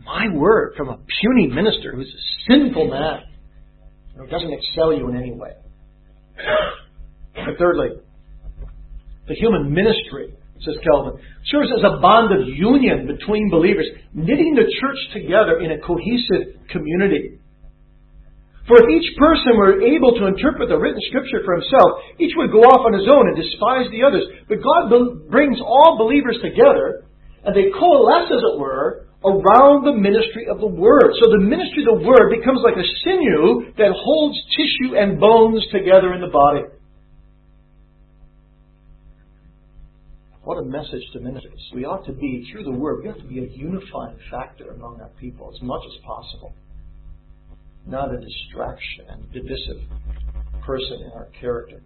[0.04, 3.20] my word from a puny minister who's a sinful man
[4.18, 5.52] who doesn't excel you in any way?
[7.36, 7.92] And thirdly,
[9.28, 10.34] the human ministry,
[10.66, 15.72] says Calvin, serves as a bond of union between believers, knitting the church together in
[15.72, 17.40] a cohesive community.
[18.70, 22.54] For if each person were able to interpret the written scripture for himself, each would
[22.54, 24.30] go off on his own and despise the others.
[24.46, 24.94] But God
[25.26, 27.10] brings all believers together,
[27.42, 31.18] and they coalesce, as it were, around the ministry of the Word.
[31.18, 35.66] So the ministry of the Word becomes like a sinew that holds tissue and bones
[35.74, 36.70] together in the body.
[40.50, 41.62] What a message to ministers.
[41.76, 45.00] We ought to be, through the Word, we ought to be a unifying factor among
[45.00, 46.56] our people as much as possible
[47.86, 49.78] not a distraction and divisive
[50.66, 51.84] person in our character.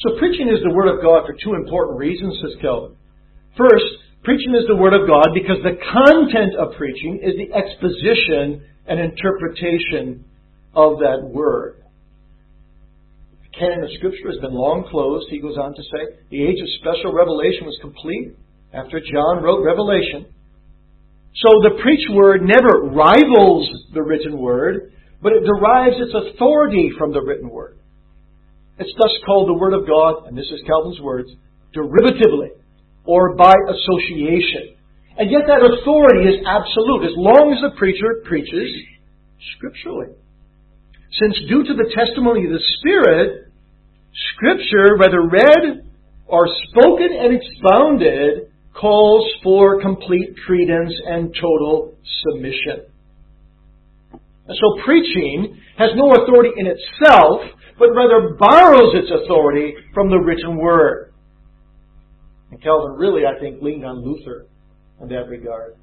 [0.00, 2.96] So preaching is the Word of God for two important reasons, says Calvin.
[3.56, 3.86] First,
[4.24, 8.98] preaching is the Word of God because the content of preaching is the exposition and
[8.98, 10.24] interpretation
[10.74, 11.84] of that Word.
[13.58, 16.20] Canon of Scripture has been long closed, he goes on to say.
[16.30, 18.36] The age of special revelation was complete
[18.72, 20.28] after John wrote Revelation.
[21.40, 24.92] So the preached word never rivals the written word,
[25.22, 27.78] but it derives its authority from the written word.
[28.78, 31.30] It's thus called the Word of God, and this is Calvin's words,
[31.74, 32.60] derivatively,
[33.04, 34.76] or by association.
[35.16, 38.68] And yet that authority is absolute as long as the preacher preaches
[39.56, 40.12] scripturally.
[41.20, 43.45] Since due to the testimony of the Spirit,
[44.34, 45.84] Scripture, whether read
[46.26, 52.86] or spoken and expounded, calls for complete credence and total submission.
[54.48, 57.42] So preaching has no authority in itself,
[57.78, 61.12] but rather borrows its authority from the written word.
[62.50, 64.46] And Calvin really, I think, leaned on Luther
[65.02, 65.74] in that regard.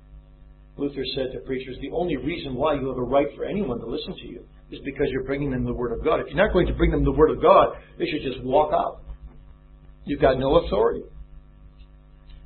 [0.77, 3.85] Luther said to preachers, the only reason why you have a right for anyone to
[3.85, 6.19] listen to you is because you're bringing them the Word of God.
[6.19, 8.73] If you're not going to bring them the Word of God, they should just walk
[8.73, 9.01] out.
[10.05, 11.03] You've got no authority.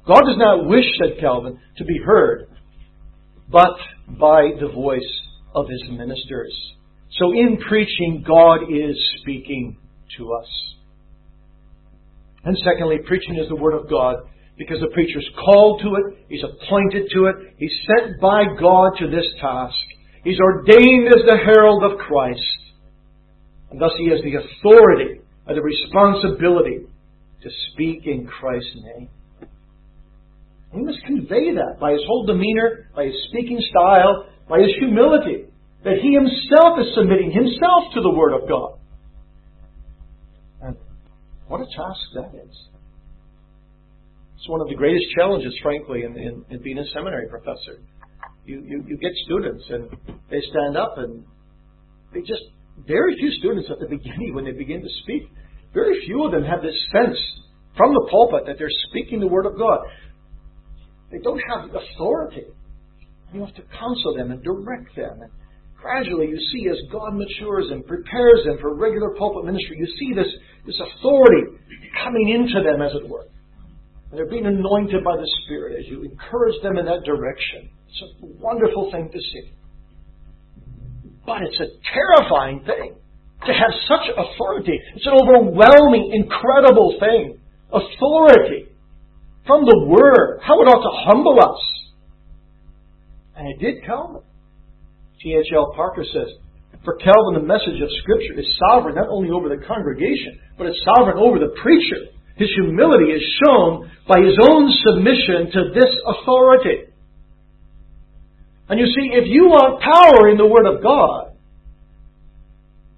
[0.06, 2.48] God does not wish, said Calvin, to be heard,
[3.50, 5.22] but by the voice
[5.54, 6.54] of his ministers.
[7.12, 9.78] So in preaching, God is speaking
[10.18, 10.48] to us.
[12.44, 14.18] And secondly, preaching is the Word of God
[14.58, 18.94] because the preacher is called to it, he's appointed to it, he's sent by God
[19.00, 19.76] to this task.
[20.24, 22.42] He's ordained as the herald of Christ.
[23.72, 26.86] And thus he has the authority and the responsibility
[27.44, 29.10] to speak in Christ's name.
[30.74, 35.46] He must convey that by his whole demeanor, by his speaking style, by his humility,
[35.84, 38.80] that he himself is submitting himself to the Word of God.
[40.62, 40.76] And
[41.48, 42.56] what a task that is.
[44.38, 47.80] It's one of the greatest challenges, frankly, in, in, in being a seminary professor.
[48.48, 49.90] You, you, you get students and
[50.32, 51.26] they stand up and
[52.14, 52.44] they just,
[52.88, 55.30] very few students at the beginning, when they begin to speak,
[55.74, 57.18] very few of them have this sense
[57.76, 59.80] from the pulpit that they're speaking the Word of God.
[61.12, 62.48] They don't have the authority.
[63.34, 65.20] You have to counsel them and direct them.
[65.22, 65.32] And
[65.76, 70.16] gradually, you see, as God matures and prepares them for regular pulpit ministry, you see
[70.16, 70.32] this,
[70.66, 71.60] this authority
[72.04, 73.28] coming into them, as it were.
[74.10, 77.70] And they're being anointed by the Spirit as you encourage them in that direction.
[77.90, 79.52] It's a wonderful thing to see.
[81.26, 82.96] But it's a terrifying thing
[83.46, 84.80] to have such authority.
[84.96, 87.40] It's an overwhelming, incredible thing.
[87.72, 88.68] Authority
[89.46, 91.60] from the Word, how it ought to humble us.
[93.36, 94.22] And it did Calvin.
[95.22, 95.74] T.H.L.
[95.76, 96.28] Parker says,
[96.84, 100.80] for Calvin, the message of Scripture is sovereign not only over the congregation, but it's
[100.96, 102.16] sovereign over the preacher.
[102.38, 106.88] His humility is shown by his own submission to this authority.
[108.70, 111.34] And you see, if you want power in the Word of God,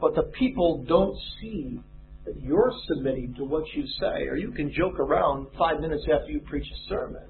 [0.02, 1.80] but the people don't see
[2.26, 6.32] that you're submitting to what you say, or you can joke around five minutes after
[6.32, 7.24] you preach a sermon,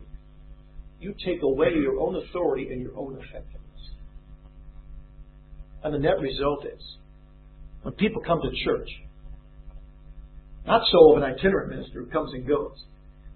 [0.99, 3.59] you take away your own authority and your own effectiveness.
[5.83, 6.81] And the net result is,
[7.81, 8.89] when people come to church,
[10.65, 12.75] not so of an itinerant minister who comes and goes,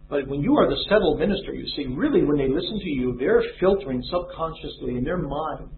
[0.09, 3.15] but when you are the settled minister, you see, really when they listen to you,
[3.19, 5.69] they're filtering subconsciously in their mind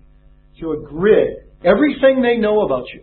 [0.59, 3.01] to a grid everything they know about you.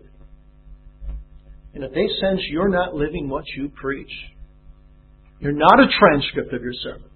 [1.74, 4.12] And if they sense you're not living what you preach,
[5.40, 7.06] you're not a transcript of your sermons,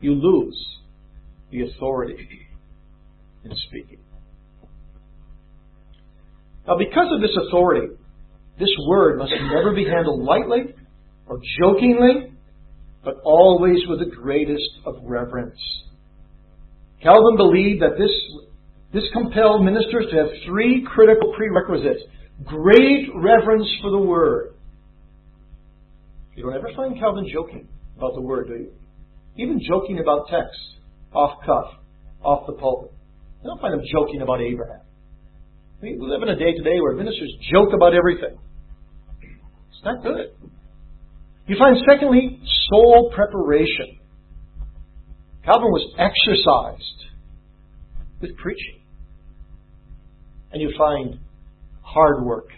[0.00, 0.66] you lose
[1.50, 2.48] the authority
[3.44, 3.98] in speaking.
[6.66, 7.88] Now, because of this authority,
[8.58, 10.74] this word must never be handled lightly
[11.26, 12.32] or jokingly
[13.08, 15.58] but always with the greatest of reverence.
[17.02, 18.10] Calvin believed that this,
[18.92, 22.02] this compelled ministers to have three critical prerequisites.
[22.44, 24.56] Great reverence for the Word.
[26.36, 27.66] You don't ever find Calvin joking
[27.96, 28.72] about the Word, do you?
[29.38, 30.60] Even joking about texts,
[31.14, 31.80] off cuff,
[32.22, 32.92] off the pulpit.
[33.42, 34.82] You don't find him joking about Abraham.
[35.80, 38.36] We live in a day today where ministers joke about everything.
[39.22, 40.34] It's not good.
[41.48, 43.98] You find, secondly, soul preparation.
[45.44, 47.08] Calvin was exercised
[48.20, 48.82] with preaching.
[50.52, 51.18] And you find
[51.80, 52.48] hard work.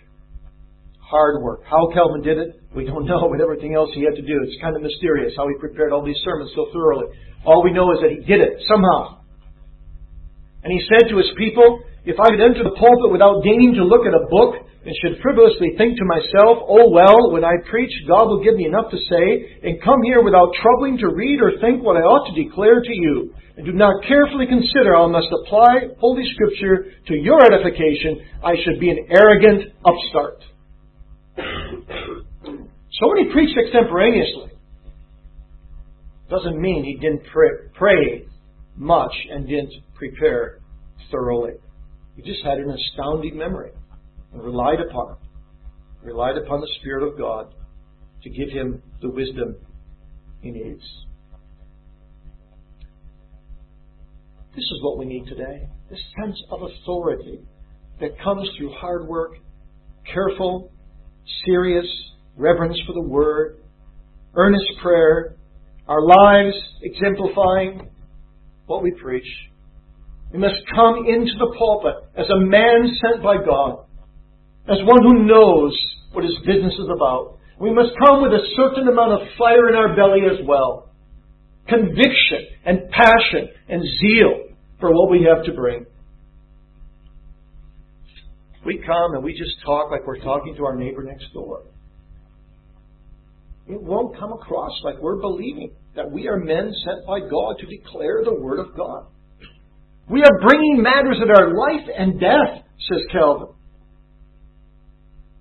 [0.99, 1.63] Hard work.
[1.65, 4.61] How Calvin did it, we don't know, but everything else he had to do, it's
[4.61, 7.07] kind of mysterious how he prepared all these sermons so thoroughly.
[7.47, 9.23] All we know is that he did it somehow.
[10.63, 13.85] And he said to his people, if I could enter the pulpit without deigning to
[13.85, 17.93] look at a book, and should frivolously think to myself, oh well, when I preach,
[18.09, 21.61] God will give me enough to say, and come here without troubling to read or
[21.61, 25.13] think what I ought to declare to you, and do not carefully consider how I
[25.13, 30.41] must apply Holy Scripture to your edification, I should be an arrogant upstart.
[31.37, 34.53] so when he preached extemporaneously,
[36.31, 37.23] doesn't mean he didn't
[37.75, 38.25] pray,
[38.77, 40.61] much and didn't prepare
[41.11, 41.55] thoroughly.
[42.17, 43.73] He just had an astounding memory
[44.33, 45.17] and relied upon
[46.03, 47.55] relied upon the Spirit of God
[48.23, 49.57] to give him the wisdom
[50.41, 50.83] he needs.
[54.55, 55.69] This is what we need today.
[55.91, 57.41] This sense of authority
[58.01, 59.33] that comes through hard work,
[60.13, 60.73] careful,
[61.45, 61.87] serious
[62.37, 63.63] reverence for the Word,
[64.35, 65.37] earnest prayer,
[65.87, 67.91] our lives exemplifying
[68.67, 69.27] what we preach.
[70.33, 73.85] We must come into the pulpit as a man sent by God
[74.69, 75.77] as one who knows
[76.13, 77.39] what his business is about.
[77.61, 80.91] We must come with a certain amount of fire in our belly as well.
[81.69, 85.87] Conviction and passion and zeal for what we have to bring.
[88.65, 91.65] We come and we just talk like we're talking to our neighbor next door.
[93.69, 97.67] It won't come across like we're believing that we are men sent by God to
[97.67, 99.07] declare the Word of God.
[100.09, 103.55] We are bringing matters that are life and death, says Calvin.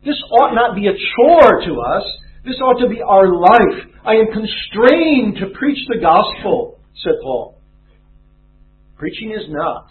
[0.04, 2.04] This ought not be a chore to us.
[2.46, 3.86] This ought to be our life.
[4.06, 7.60] I am constrained to preach the gospel, said Paul.
[8.98, 9.88] Preaching is not.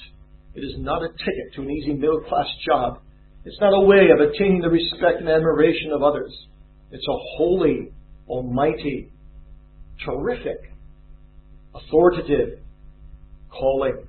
[0.54, 3.00] It is not a ticket to an easy middle class job.
[3.44, 6.32] It's not a way of attaining the respect and admiration of others.
[6.90, 7.92] It's a holy,
[8.28, 9.10] almighty,
[10.04, 10.72] terrific,
[11.74, 12.60] authoritative
[13.50, 14.06] calling.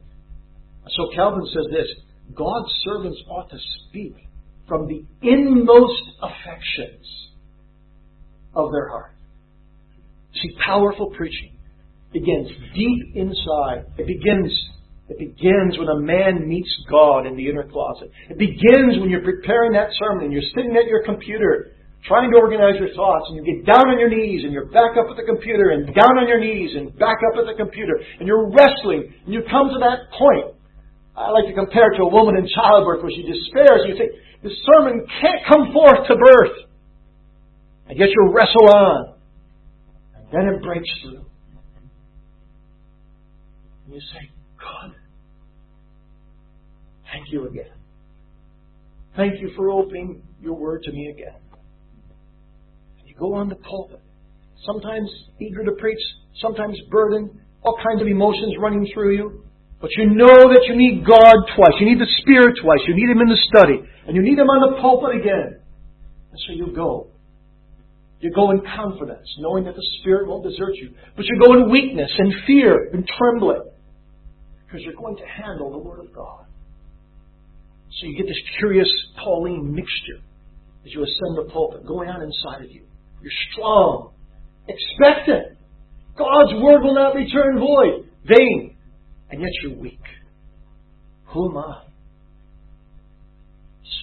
[0.95, 1.87] So Calvin says this
[2.35, 4.15] God's servants ought to speak
[4.69, 7.05] from the inmost affections
[8.53, 9.11] of their heart.
[10.35, 11.57] See, powerful preaching
[12.13, 13.85] begins deep inside.
[13.97, 14.53] It begins
[15.09, 18.13] it begins when a man meets God in the inner closet.
[18.29, 21.73] It begins when you're preparing that sermon and you're sitting at your computer
[22.05, 24.95] trying to organize your thoughts and you get down on your knees and you're back
[24.95, 27.97] up at the computer and down on your knees and back up at the computer
[28.19, 30.55] and you're wrestling and you come to that point.
[31.17, 33.97] I like to compare it to a woman in childbirth where she despairs and you
[33.97, 34.09] say,
[34.43, 36.57] the sermon can't come forth to birth.
[37.87, 39.13] And yet you'll wrestle on.
[40.15, 41.25] And then it breaks through.
[43.85, 44.29] And you say,
[44.59, 44.95] God,
[47.11, 47.71] thank you again.
[49.15, 51.35] Thank you for opening your word to me again.
[52.99, 54.01] And you go on the pulpit,
[54.65, 55.09] sometimes
[55.41, 55.99] eager to preach,
[56.39, 57.31] sometimes burdened,
[57.63, 59.43] all kinds of emotions running through you.
[59.81, 61.79] But you know that you need God twice.
[61.79, 62.83] You need the Spirit twice.
[62.87, 63.79] You need Him in the study.
[64.07, 65.61] And you need Him on the pulpit again.
[66.31, 67.07] And so you go.
[68.19, 70.93] You go in confidence, knowing that the Spirit won't desert you.
[71.15, 73.63] But you go in weakness and fear and trembling.
[74.65, 76.45] Because you're going to handle the Word of God.
[77.99, 78.89] So you get this curious
[79.23, 80.21] Pauline mixture
[80.85, 82.83] as you ascend the pulpit going on inside of you.
[83.21, 84.11] You're strong,
[84.67, 85.57] expectant.
[86.17, 88.75] God's Word will not return void, vain,
[89.29, 90.01] and yet you're weak.
[91.27, 91.83] Who am I?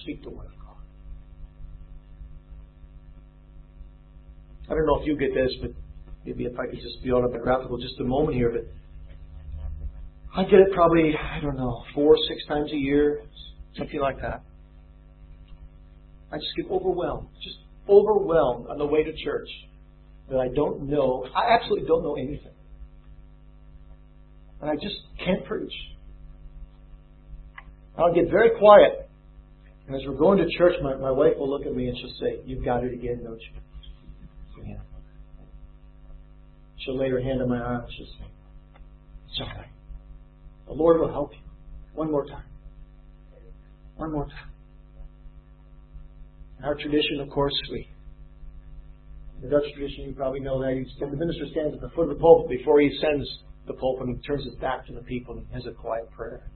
[0.01, 0.77] Speak the Word of God.
[4.69, 5.71] I don't know if you get this, but
[6.25, 8.65] maybe if I could just be autobiographical just a moment here, but
[10.35, 13.21] I get it probably, I don't know, four, six times a year,
[13.77, 14.43] something like that.
[16.31, 17.57] I just get overwhelmed, just
[17.89, 19.49] overwhelmed on the way to church
[20.29, 22.51] that I don't know, I absolutely don't know anything.
[24.61, 25.73] And I just can't preach.
[27.97, 29.09] I'll get very quiet.
[29.87, 32.13] And as we're going to church, my, my wife will look at me and she'll
[32.19, 34.65] say, You've got it again, don't you?
[34.65, 34.75] Yeah.
[36.79, 38.31] She'll lay her hand on my arm and she'll say,
[39.29, 39.69] It's all right.
[40.67, 41.39] The Lord will help you.
[41.93, 42.43] One more time.
[43.95, 44.51] One more time.
[46.59, 47.89] In our tradition, of course, we
[49.41, 52.15] the Dutch tradition, you probably know that the minister stands at the foot of the
[52.15, 53.29] pulpit before he ascends
[53.67, 56.49] the pulpit and turns his back to the people and has a quiet prayer.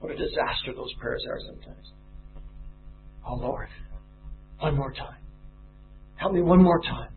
[0.00, 1.92] What a disaster those prayers are sometimes.
[3.26, 3.68] Oh Lord,
[4.58, 5.22] one more time.
[6.16, 7.10] Help me one more time.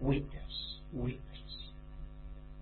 [0.00, 1.20] Weakness, weakness.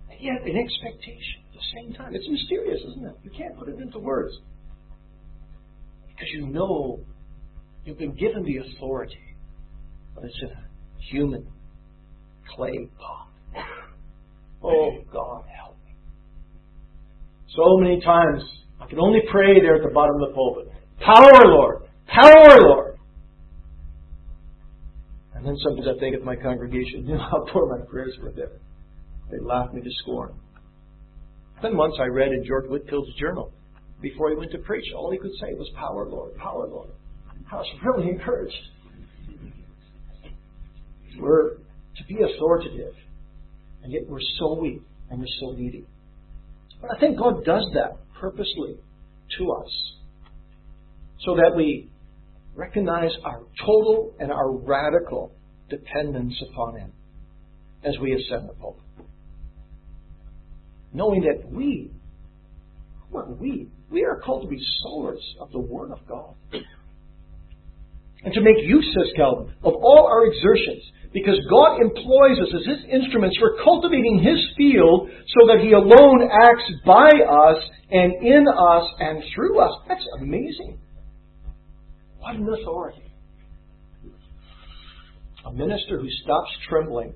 [0.09, 2.15] And yet an expectation at the same time.
[2.15, 3.15] It's mysterious, isn't it?
[3.23, 4.33] You can't put it into words.
[6.07, 6.99] Because you know
[7.85, 9.19] you've been given the authority
[10.15, 11.47] but it's a human
[12.55, 13.29] clay pot.
[14.63, 15.95] Oh, God, help me.
[17.55, 18.41] So many times,
[18.79, 20.71] I can only pray there at the bottom of the pulpit.
[20.99, 21.83] Power, Lord!
[22.07, 22.97] Power, Lord!
[25.35, 28.31] And then sometimes I think of my congregation, you know how poor my prayers were
[28.31, 28.59] there.
[29.29, 30.33] They laughed me to scorn.
[31.61, 33.51] Then once I read in George Whitefield's journal,
[34.01, 36.89] before he went to preach, all he could say was, Power, Lord, power, Lord.
[37.51, 38.55] I was really encouraged.
[41.19, 42.95] We're to be authoritative,
[43.83, 45.85] and yet we're so weak and we're so needy.
[46.81, 48.77] But I think God does that purposely
[49.37, 49.93] to us
[51.19, 51.89] so that we
[52.55, 55.31] recognize our total and our radical
[55.69, 56.91] dependence upon Him
[57.83, 58.83] as we ascend the pulpit.
[60.93, 61.91] Knowing that we,
[63.09, 63.67] who are we?
[63.89, 66.35] We are called to be sowers of the Word of God.
[68.23, 72.65] And to make use, says Calvin, of all our exertions because God employs us as
[72.65, 78.47] His instruments for cultivating His field so that He alone acts by us and in
[78.47, 79.71] us and through us.
[79.87, 80.79] That's amazing.
[82.17, 83.03] What an authority.
[85.45, 87.13] A minister who stops trembling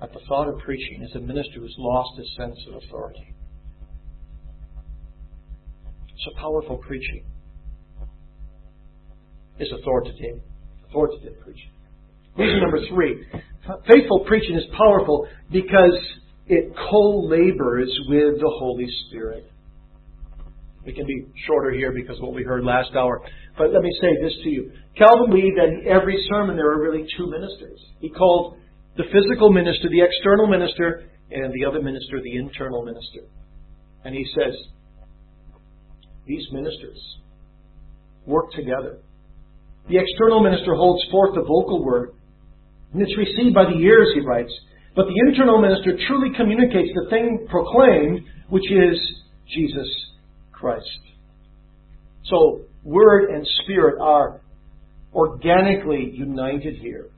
[0.00, 3.34] at the thought of preaching is a minister who's lost his sense of authority.
[6.14, 7.24] It's a powerful preaching
[9.60, 10.40] is authoritative,
[10.88, 11.70] authoritative preaching.
[12.36, 13.26] Reason number three
[13.86, 15.98] faithful preaching is powerful because
[16.46, 19.50] it co labors with the Holy Spirit.
[20.86, 23.20] We can be shorter here because of what we heard last hour.
[23.58, 24.72] But let me say this to you.
[24.96, 27.78] Calvin believed that in every sermon there are really two ministers.
[28.00, 28.56] He called
[28.96, 33.28] the physical minister the external minister, and the other minister the internal minister.
[34.04, 34.54] And he says,
[36.26, 36.98] these ministers
[38.24, 38.98] work together.
[39.88, 42.12] The external minister holds forth the vocal word,
[42.92, 44.52] and it's received by the ears, he writes.
[44.94, 48.98] But the internal minister truly communicates the thing proclaimed, which is
[49.54, 49.88] Jesus
[50.52, 50.84] Christ.
[52.24, 54.40] So, word and spirit are
[55.14, 57.10] organically united here.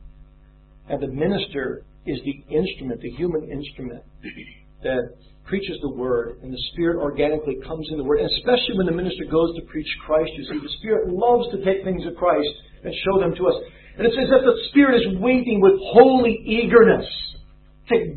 [0.89, 4.03] And the minister is the instrument, the human instrument
[4.83, 5.15] that
[5.51, 8.21] preaches the word, and the Spirit organically comes in the word.
[8.21, 11.65] And especially when the minister goes to preach Christ, you see, the Spirit loves to
[11.65, 12.49] take things of Christ
[12.85, 13.57] and show them to us.
[13.99, 17.05] And it's as if the Spirit is waiting with holy eagerness
[17.91, 18.17] to,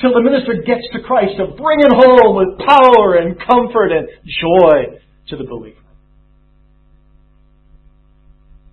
[0.00, 4.08] till the minister gets to Christ to bring it home with power and comfort and
[4.24, 4.98] joy
[5.28, 5.76] to the believer.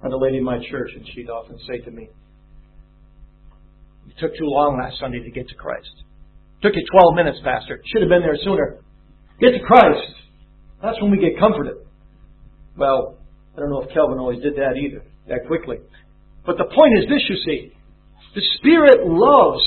[0.01, 2.09] I had a lady in my church, and she'd often say to me,
[4.07, 5.91] You took too long last Sunday to get to Christ.
[6.61, 7.81] Took you 12 minutes, Pastor.
[7.85, 8.81] Should have been there sooner.
[9.39, 10.13] Get to Christ.
[10.81, 11.77] That's when we get comforted.
[12.77, 13.17] Well,
[13.55, 15.77] I don't know if Calvin always did that either, that quickly.
[16.45, 17.73] But the point is this, you see.
[18.35, 19.63] The Spirit loves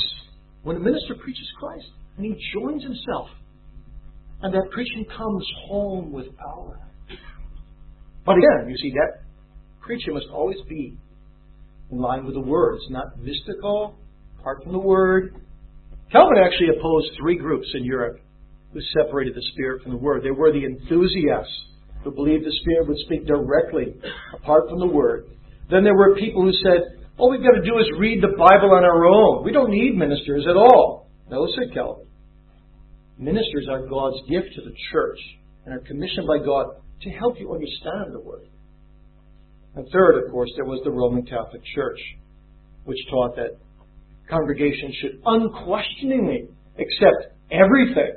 [0.63, 1.87] when a minister preaches Christ
[2.17, 3.29] and he joins himself.
[4.41, 6.79] And that preaching comes home with power.
[8.25, 9.23] But again, you see, that
[9.81, 10.97] preaching must always be
[11.91, 12.75] in line with the Word.
[12.75, 13.97] It's not mystical,
[14.39, 15.35] apart from the Word.
[16.11, 18.19] Calvin actually opposed three groups in Europe
[18.73, 20.23] who separated the Spirit from the Word.
[20.23, 21.53] They were the enthusiasts
[22.03, 23.95] who believed the Spirit would speak directly
[24.33, 25.25] apart from the Word.
[25.69, 28.73] Then there were people who said, all we've got to do is read the Bible
[28.73, 29.43] on our own.
[29.45, 31.09] We don't need ministers at all.
[31.29, 32.07] No, said Calvin.
[33.17, 35.19] Ministers are God's gift to the church
[35.65, 38.47] and are commissioned by God to help you understand the Word.
[39.75, 41.99] And third, of course, there was the Roman Catholic Church,
[42.83, 43.57] which taught that
[44.31, 46.47] congregations should unquestioningly
[46.79, 48.15] accept everything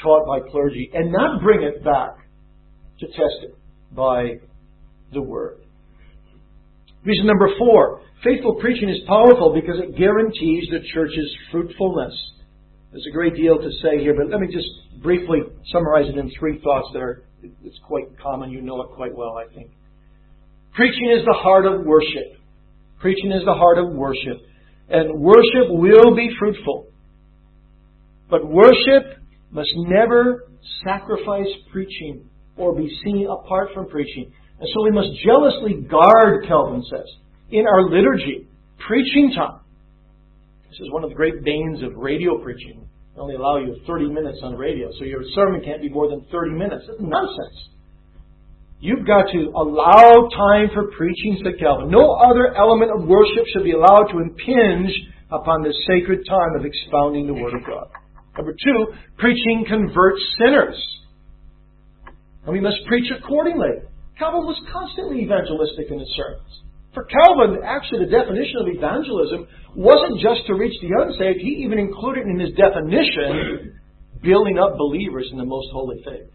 [0.00, 2.16] taught by clergy and not bring it back
[3.00, 3.56] to test it
[3.90, 4.34] by
[5.12, 5.58] the Word.
[7.04, 12.14] Reason number four faithful preaching is powerful because it guarantees the church's fruitfulness.
[12.90, 14.68] There's a great deal to say here, but let me just
[15.02, 15.40] briefly
[15.72, 17.24] summarize it in three thoughts that are
[17.62, 18.50] it's quite common.
[18.50, 19.70] You know it quite well, I think.
[20.74, 22.40] Preaching is the heart of worship.
[23.00, 24.40] Preaching is the heart of worship.
[24.88, 26.86] And worship will be fruitful.
[28.28, 29.18] But worship
[29.50, 30.48] must never
[30.84, 34.32] sacrifice preaching or be seen apart from preaching.
[34.60, 37.06] And so we must jealously guard, Calvin says,
[37.50, 38.46] in our liturgy,
[38.86, 39.60] preaching time.
[40.68, 42.88] This is one of the great banes of radio preaching.
[43.14, 46.26] They only allow you 30 minutes on radio, so your sermon can't be more than
[46.32, 46.84] 30 minutes.
[46.88, 47.68] That's nonsense.
[48.84, 51.88] You've got to allow time for preaching, said Calvin.
[51.88, 54.92] No other element of worship should be allowed to impinge
[55.32, 57.88] upon the sacred time of expounding the Word of God.
[58.36, 60.76] Number two, preaching converts sinners.
[62.44, 63.88] And we must preach accordingly.
[64.18, 66.52] Calvin was constantly evangelistic in his sermons.
[66.92, 71.78] For Calvin, actually, the definition of evangelism wasn't just to reach the unsaved, he even
[71.78, 73.80] included in his definition
[74.20, 76.28] building up believers in the most holy faith.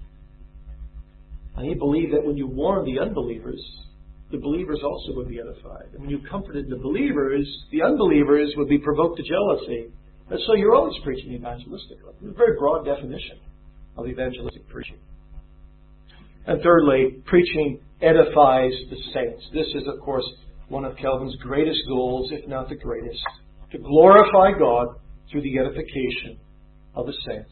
[1.59, 3.61] And he believed that when you warned the unbelievers,
[4.31, 5.91] the believers also would be edified.
[5.91, 9.91] And when you comforted the believers, the unbelievers would be provoked to jealousy.
[10.29, 12.15] And so you're always preaching evangelistically.
[12.21, 13.39] It's a very broad definition
[13.97, 14.99] of evangelistic preaching.
[16.47, 19.43] And thirdly, preaching edifies the saints.
[19.53, 20.23] This is, of course,
[20.69, 23.19] one of Calvin's greatest goals, if not the greatest,
[23.73, 24.95] to glorify God
[25.29, 26.39] through the edification
[26.95, 27.51] of the saints.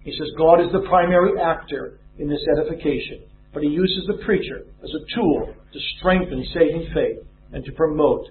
[0.00, 4.66] He says God is the primary actor in this edification, but he uses the preacher
[4.82, 7.18] as a tool to strengthen saving faith
[7.52, 8.26] and to promote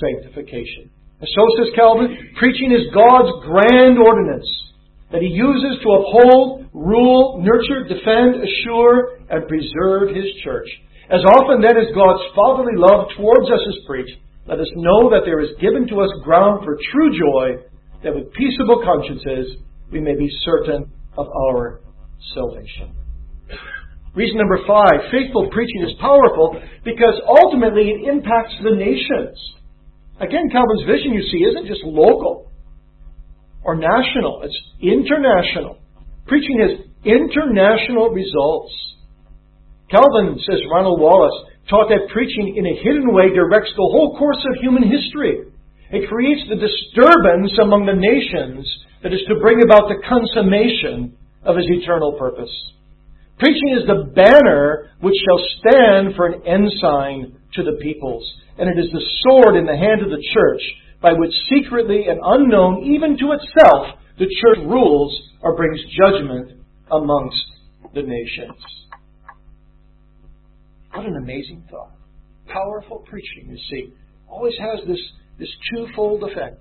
[0.00, 0.90] sanctification.
[1.20, 4.48] And so says Calvin, preaching is God's grand ordinance
[5.12, 10.68] that he uses to uphold, rule, nurture, defend, assure, and preserve his church.
[11.08, 15.22] As often then as God's fatherly love towards us is preached, let us know that
[15.24, 17.62] there is given to us ground for true joy,
[18.02, 19.56] that with peaceable consciences
[19.90, 21.80] we may be certain of our
[22.34, 23.05] salvation.
[24.14, 29.36] Reason number five, faithful preaching is powerful because ultimately it impacts the nations.
[30.20, 32.50] Again, Calvin's vision, you see, isn't just local
[33.66, 35.78] or national, it's international.
[36.26, 38.72] Preaching has international results.
[39.90, 41.34] Calvin, says Ronald Wallace,
[41.68, 45.50] taught that preaching in a hidden way directs the whole course of human history.
[45.90, 48.66] It creates the disturbance among the nations
[49.02, 52.50] that is to bring about the consummation of his eternal purpose.
[53.38, 58.24] Preaching is the banner which shall stand for an ensign to the peoples,
[58.58, 60.62] and it is the sword in the hand of the church
[61.02, 66.60] by which secretly and unknown even to itself the church rules or brings judgment
[66.90, 67.44] amongst
[67.94, 68.56] the nations.
[70.94, 71.92] What an amazing thought.
[72.46, 73.92] Powerful preaching, you see,
[74.28, 75.00] always has this,
[75.38, 76.58] this twofold effect.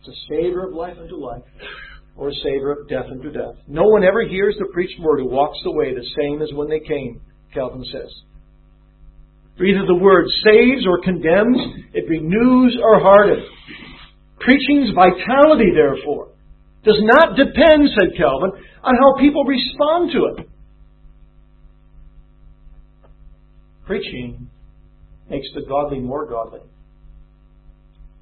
[0.00, 1.42] It's a savor of life unto life,
[2.16, 3.56] or a of death unto death.
[3.68, 6.80] No one ever hears the preached word who walks away the same as when they
[6.80, 7.20] came,
[7.52, 8.12] Calvin says.
[9.56, 11.58] For either the word saves or condemns,
[11.94, 13.46] it renews or hardens.
[14.40, 16.28] Preaching's vitality, therefore,
[16.84, 18.52] does not depend, said Calvin,
[18.82, 20.48] on how people respond to it.
[23.86, 24.50] Preaching
[25.30, 26.60] makes the godly more godly.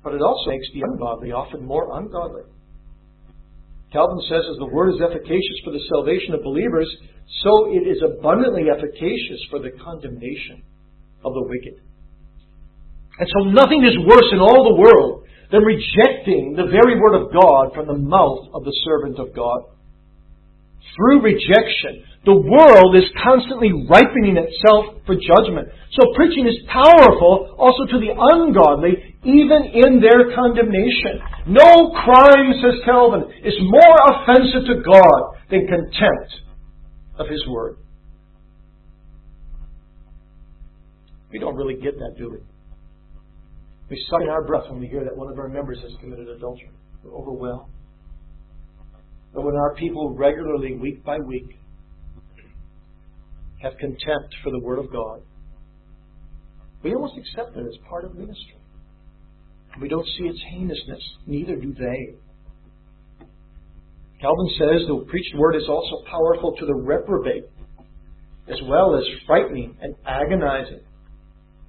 [0.03, 2.42] But it also makes the ungodly often more ungodly.
[3.95, 6.90] Calvin says, as the word is efficacious for the salvation of believers,
[7.47, 10.66] so it is abundantly efficacious for the condemnation
[11.22, 11.78] of the wicked.
[13.22, 17.30] And so nothing is worse in all the world than rejecting the very word of
[17.30, 19.70] God from the mouth of the servant of God.
[20.99, 25.68] Through rejection, The world is constantly ripening itself for judgment.
[25.92, 31.20] So preaching is powerful also to the ungodly, even in their condemnation.
[31.47, 36.33] No crime, says Calvin, is more offensive to God than contempt
[37.18, 37.79] of His Word.
[41.33, 42.39] We don't really get that, do we?
[43.91, 46.29] We suck in our breath when we hear that one of our members has committed
[46.29, 46.70] adultery.
[47.03, 47.70] We're overwhelmed.
[49.35, 51.59] But when our people regularly, week by week,
[53.61, 55.22] have contempt for the Word of God,
[56.83, 58.57] we almost accept it as part of ministry.
[59.81, 62.14] We don't see its heinousness, neither do they.
[64.20, 67.45] Calvin says the preached word is also powerful to the reprobate,
[68.49, 70.81] as well as frightening and agonizing.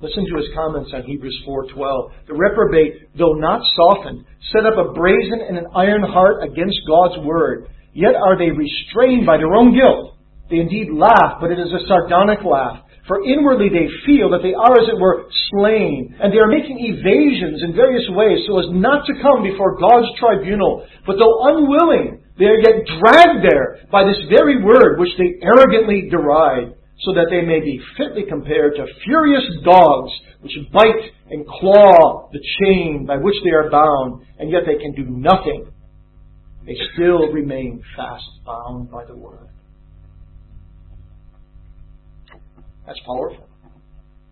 [0.01, 2.11] Listen to his comments on Hebrews 4:12.
[2.27, 7.17] The reprobate, though not softened, set up a brazen and an iron heart against God's
[7.25, 7.67] word.
[7.93, 10.15] Yet are they restrained by their own guilt.
[10.49, 12.83] They indeed laugh, but it is a sardonic laugh.
[13.07, 16.81] For inwardly they feel that they are, as it were, slain, and they are making
[16.81, 20.85] evasions in various ways so as not to come before God's tribunal.
[21.05, 26.09] But though unwilling, they are yet dragged there by this very word which they arrogantly
[26.09, 26.73] deride
[27.05, 32.41] so that they may be fitly compared to furious dogs which bite and claw the
[32.59, 35.69] chain by which they are bound, and yet they can do nothing.
[36.65, 39.49] They still remain fast bound by the word.
[42.85, 43.47] That's powerful.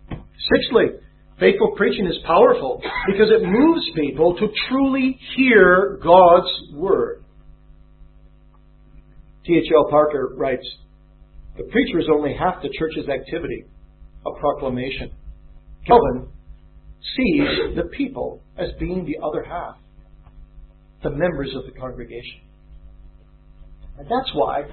[0.09, 0.99] Sixthly,
[1.39, 7.23] faithful preaching is powerful because it moves people to truly hear God's word.
[9.45, 9.89] T.H.L.
[9.89, 10.65] Parker writes,
[11.57, 13.65] the preacher is only half the church's activity,
[14.25, 15.11] a proclamation.
[15.85, 16.27] Calvin
[17.15, 19.75] sees the people as being the other half,
[21.03, 22.41] the members of the congregation.
[23.97, 24.63] And that's why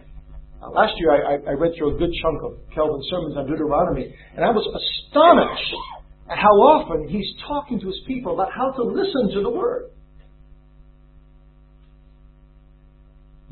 [0.62, 4.14] uh, last year I, I, read through a good chunk of Calvin's sermons on Deuteronomy,
[4.36, 5.74] and I was astonished
[6.30, 9.90] at how often he's talking to his people about how to listen to the Word.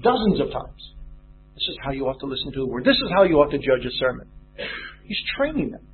[0.02, 0.88] Dozens of times.
[1.58, 2.84] This is how you ought to listen to the word.
[2.84, 4.28] This is how you ought to judge a sermon.
[5.02, 5.84] He's training them.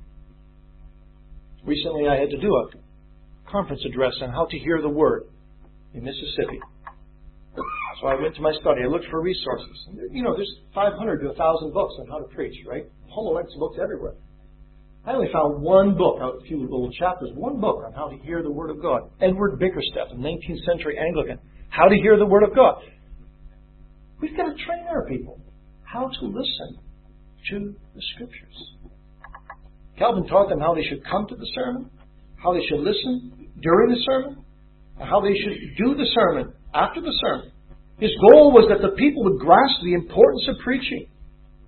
[1.63, 5.23] Recently, I had to do a conference address on how to hear the word
[5.95, 6.59] in Mississippi.
[8.01, 8.81] So I went to my study.
[8.83, 9.87] I looked for resources.
[10.11, 12.85] You know, there's 500 to 1,000 books on how to preach, right?
[13.07, 14.15] Homiletics books everywhere.
[15.05, 18.41] I only found one book, a few little chapters, one book on how to hear
[18.41, 19.09] the Word of God.
[19.21, 21.39] Edward Bickersteth, a 19th century Anglican.
[21.69, 22.81] How to hear the Word of God.
[24.19, 25.39] We've got to train our people
[25.83, 26.79] how to listen
[27.51, 28.75] to the Scriptures.
[29.97, 31.89] Calvin taught them how they should come to the sermon,
[32.43, 34.43] how they should listen during the sermon,
[34.99, 37.51] and how they should do the sermon after the sermon.
[37.99, 41.07] His goal was that the people would grasp the importance of preaching,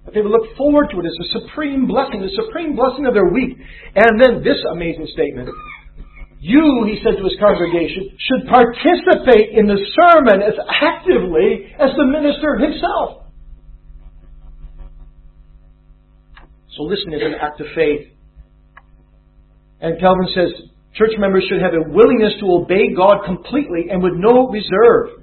[0.05, 3.13] that they would look forward to it as a supreme blessing, the supreme blessing of
[3.13, 3.55] their week.
[3.95, 5.49] And then this amazing statement
[6.39, 12.05] you, he said to his congregation, should participate in the sermon as actively as the
[12.05, 13.25] minister himself.
[16.75, 18.13] So listen is an act of faith.
[19.81, 24.13] And Calvin says church members should have a willingness to obey God completely and with
[24.15, 25.16] no reserve.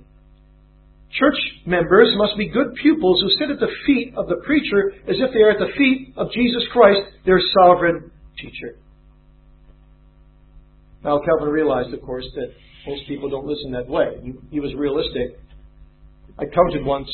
[1.15, 5.17] Church members must be good pupils who sit at the feet of the preacher as
[5.19, 8.79] if they are at the feet of Jesus Christ, their sovereign teacher.
[11.05, 12.49] Now, Calvin realized, of course, that
[12.89, 14.19] most people don't listen that way.
[14.23, 15.39] He, he was realistic.
[16.37, 17.09] I counted once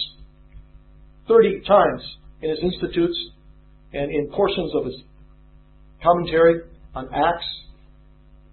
[1.29, 2.03] 30 times
[2.41, 3.19] in his institutes
[3.93, 4.97] and in portions of his
[6.03, 6.61] commentary
[6.95, 7.45] on Acts,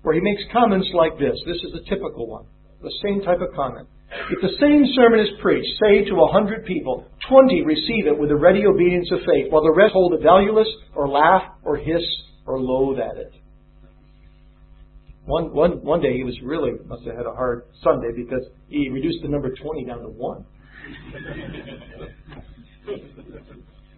[0.01, 1.39] where he makes comments like this.
[1.45, 2.45] This is the typical one,
[2.81, 3.87] the same type of comment.
[4.09, 8.29] If the same sermon is preached, say to a hundred people, twenty receive it with
[8.29, 12.03] the ready obedience of faith, while the rest hold it valueless, or laugh, or hiss,
[12.45, 13.33] or loathe at it.
[15.25, 18.87] One, one, one day he was really, must have had a hard Sunday because he
[18.89, 20.45] reduced the number 20 down to one.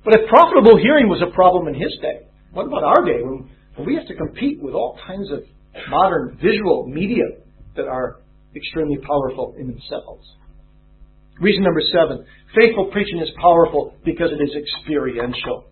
[0.03, 3.49] But if profitable hearing was a problem in his day, what about our day when,
[3.75, 5.43] when we have to compete with all kinds of
[5.89, 7.25] modern visual media
[7.75, 8.21] that are
[8.55, 10.25] extremely powerful in themselves?
[11.39, 12.25] Reason number seven
[12.55, 15.69] faithful preaching is powerful because it is experiential.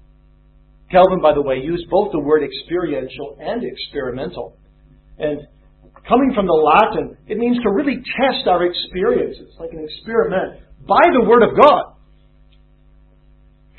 [0.91, 4.55] Calvin, by the way, used both the word experiential and experimental.
[5.19, 5.41] And
[6.07, 11.03] coming from the Latin, it means to really test our experiences, like an experiment, by
[11.11, 11.97] the Word of God.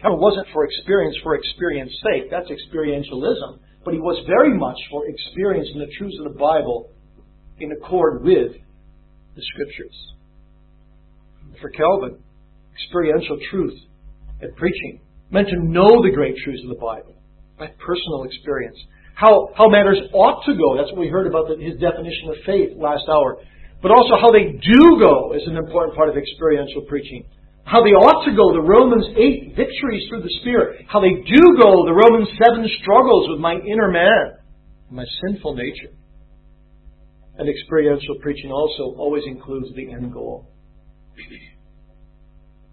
[0.02, 2.30] Calvin wasn't for experience for experience sake.
[2.30, 3.58] That's experientialism.
[3.84, 6.90] But he was very much for experiencing the truths of the Bible
[7.58, 8.52] in accord with
[9.38, 9.94] the Scriptures.
[11.62, 12.18] For Calvin,
[12.74, 13.78] experiential truth
[14.42, 17.14] and preaching meant to know the great truths of the Bible
[17.58, 18.78] by personal experience.
[19.14, 20.74] How, how matters ought to go.
[20.74, 23.38] That's what we heard about the, his definition of faith last hour.
[23.82, 27.26] But also how they do go is an important part of experiential preaching.
[27.62, 30.86] How they ought to go, the Romans 8 victories through the Spirit.
[30.88, 34.38] How they do go, the Romans 7 struggles with my inner man,
[34.90, 35.94] my sinful nature.
[37.38, 40.48] And experiential preaching also always includes the end goal.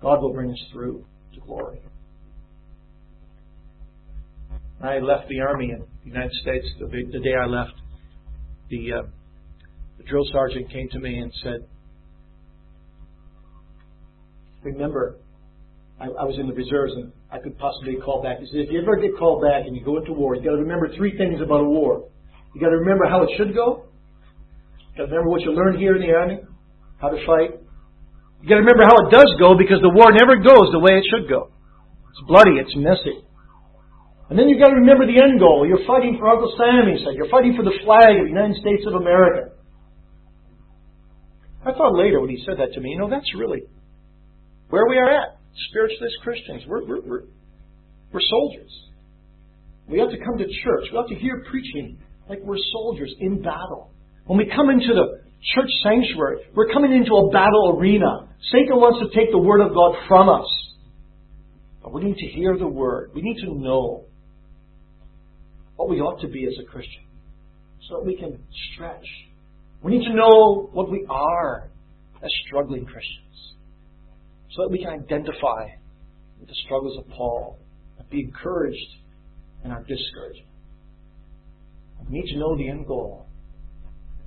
[0.01, 1.79] God will bring us through to glory.
[4.83, 7.73] I left the Army in the United States the, day I left.
[8.69, 9.01] The, uh,
[9.97, 11.67] the drill sergeant came to me and said,
[14.63, 15.17] Remember,
[15.99, 18.39] I, I was in the reserves and I could possibly call back.
[18.39, 20.51] He said, If you ever get called back and you go into war, you've got
[20.51, 22.09] to remember three things about a war.
[22.53, 23.84] You've got to remember how it should go.
[24.95, 26.39] Got to remember what you learned here in the Army,
[27.03, 27.59] how to fight.
[28.39, 30.95] You've got to remember how it does go because the war never goes the way
[30.95, 31.51] it should go.
[32.15, 33.19] It's bloody, it's messy.
[34.29, 35.67] And then you've got to remember the end goal.
[35.67, 37.19] You're fighting for Uncle Sam, he said.
[37.19, 39.51] You're fighting for the flag of the United States of America.
[41.65, 43.63] I thought later when he said that to me, you know, that's really
[44.69, 46.63] where we are at spiritually as Christians.
[46.67, 47.23] We're, we're, we're,
[48.13, 48.71] we're soldiers.
[49.87, 50.85] We have to come to church.
[50.91, 53.94] We have to hear preaching like we're soldiers in battle.
[54.25, 55.21] When we come into the
[55.53, 58.29] church sanctuary, we're coming into a battle arena.
[58.51, 60.47] Satan wants to take the Word of God from us.
[61.83, 63.11] But we need to hear the Word.
[63.13, 64.05] We need to know
[65.75, 67.03] what we ought to be as a Christian
[67.87, 68.39] so that we can
[68.73, 69.05] stretch.
[69.83, 71.69] We need to know what we are
[72.23, 73.25] as struggling Christians
[74.55, 75.67] so that we can identify
[76.39, 77.59] with the struggles of Paul
[77.99, 78.77] and be encouraged
[79.63, 80.47] in our discouragement.
[82.09, 83.24] We need to know the end goal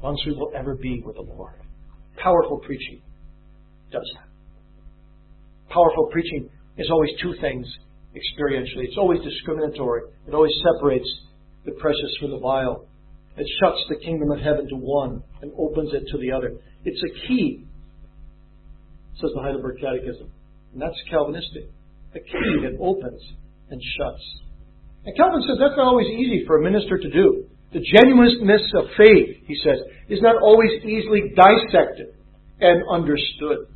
[0.02, 1.54] once we will ever be with the Lord.
[2.22, 3.02] Powerful preaching
[3.92, 4.28] does that.
[5.72, 7.66] Powerful preaching is always two things
[8.14, 8.84] experientially.
[8.84, 10.02] It's always discriminatory.
[10.26, 11.08] It always separates
[11.64, 12.86] the precious from the vile.
[13.36, 16.56] It shuts the kingdom of heaven to one and opens it to the other.
[16.84, 17.64] It's a key,
[19.20, 20.30] says the Heidelberg Catechism.
[20.72, 21.70] And that's Calvinistic.
[22.14, 23.20] A key that opens
[23.70, 24.24] and shuts.
[25.04, 27.44] And Calvin says that's not always easy for a minister to do.
[27.72, 32.16] The genuineness of faith, he says, is not always easily dissected
[32.60, 33.68] and understood.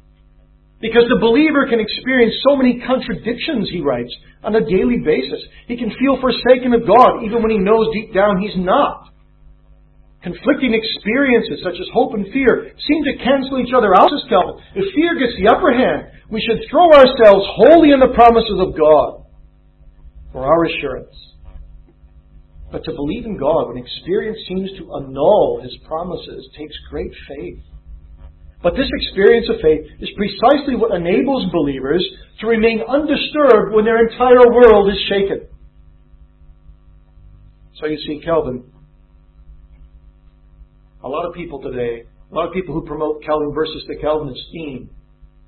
[0.80, 4.10] Because the believer can experience so many contradictions, he writes,
[4.42, 5.38] on a daily basis.
[5.68, 9.12] He can feel forsaken of God even when he knows deep down he's not.
[10.22, 14.62] Conflicting experiences such as hope and fear seem to cancel each other out, says Calvin.
[14.74, 18.74] If fear gets the upper hand, we should throw ourselves wholly in the promises of
[18.74, 19.26] God
[20.32, 21.14] for our assurance.
[22.72, 27.60] But to believe in God when experience seems to annul his promises takes great faith.
[28.62, 32.02] But this experience of faith is precisely what enables believers
[32.40, 35.48] to remain undisturbed when their entire world is shaken.
[37.78, 38.64] So you see, Calvin,
[41.02, 44.40] a lot of people today, a lot of people who promote Calvin versus the Calvinist
[44.52, 44.88] theme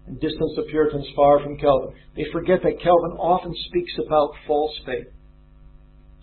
[0.07, 4.75] and distance the Puritans far from Calvin, they forget that Calvin often speaks about false
[4.85, 5.07] faith.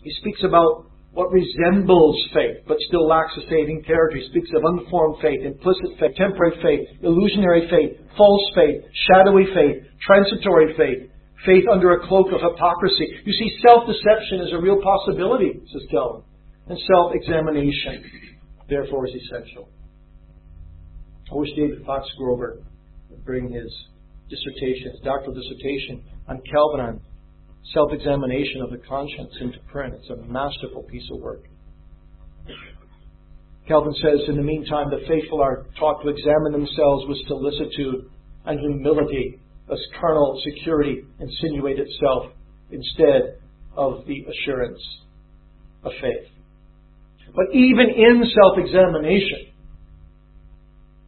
[0.03, 4.17] He speaks about what resembles faith, but still lacks a saving character.
[4.17, 8.81] He speaks of unformed faith, implicit faith, temporary faith, illusionary faith, false faith,
[9.11, 11.11] shadowy faith, transitory faith,
[11.45, 13.07] faith under a cloak of hypocrisy.
[13.25, 16.23] You see, self-deception is a real possibility, says Calvin,
[16.67, 18.03] and self-examination,
[18.69, 19.67] therefore, is essential.
[21.31, 22.59] I wish David Fox Grover
[23.09, 23.71] would bring his
[24.29, 27.01] dissertation, his doctoral dissertation on Calvin on
[27.73, 29.93] self examination of the conscience into print.
[29.93, 31.43] It's a masterful piece of work.
[33.67, 38.09] Calvin says, in the meantime, the faithful are taught to examine themselves with solicitude
[38.45, 39.39] and humility,
[39.71, 42.33] as carnal security insinuate itself
[42.71, 43.37] instead
[43.77, 44.81] of the assurance
[45.83, 46.27] of faith.
[47.35, 49.53] But even in self examination,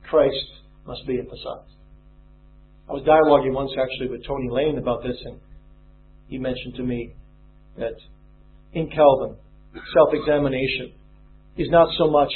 [0.09, 0.45] Christ
[0.87, 1.73] must be emphasized.
[2.89, 5.39] I was dialoguing once actually with Tony Lane about this, and
[6.27, 7.13] he mentioned to me
[7.77, 7.93] that
[8.73, 9.35] in Calvin,
[9.93, 10.93] self examination
[11.57, 12.31] is not so much,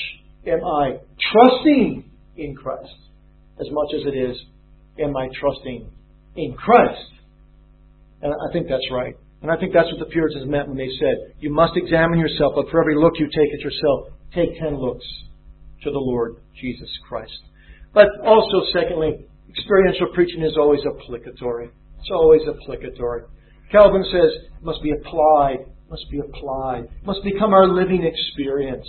[0.45, 0.97] am I
[1.31, 2.93] trusting in Christ,
[3.59, 4.37] as much as it is,
[4.99, 5.89] am I trusting
[6.35, 7.11] in Christ?
[8.21, 9.15] And I think that's right.
[9.41, 12.53] And I think that's what the Puritans meant when they said, you must examine yourself,
[12.55, 15.05] but for every look you take at yourself, take ten looks
[15.83, 17.37] to the Lord Jesus Christ.
[17.93, 21.69] But also, secondly, experiential preaching is always applicatory.
[21.99, 23.23] It's always applicatory.
[23.71, 28.87] Calvin says must be applied, must be applied, must become our living experience.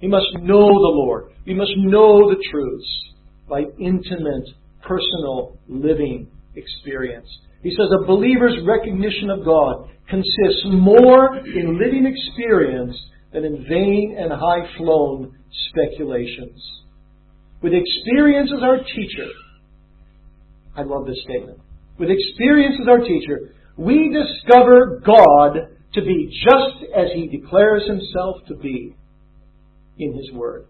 [0.00, 1.30] We must know the Lord.
[1.46, 3.12] We must know the truths
[3.48, 4.48] by intimate,
[4.82, 7.28] personal, living experience.
[7.62, 12.96] He says a believer's recognition of God consists more in living experience
[13.32, 15.36] than in vain and high flown
[15.68, 16.60] speculations.
[17.62, 19.28] With experience as our teacher,
[20.76, 21.58] I love this statement.
[21.98, 28.36] With experience as our teacher, we discover God to be just as He declares Himself
[28.48, 28.94] to be
[29.98, 30.66] in His Word.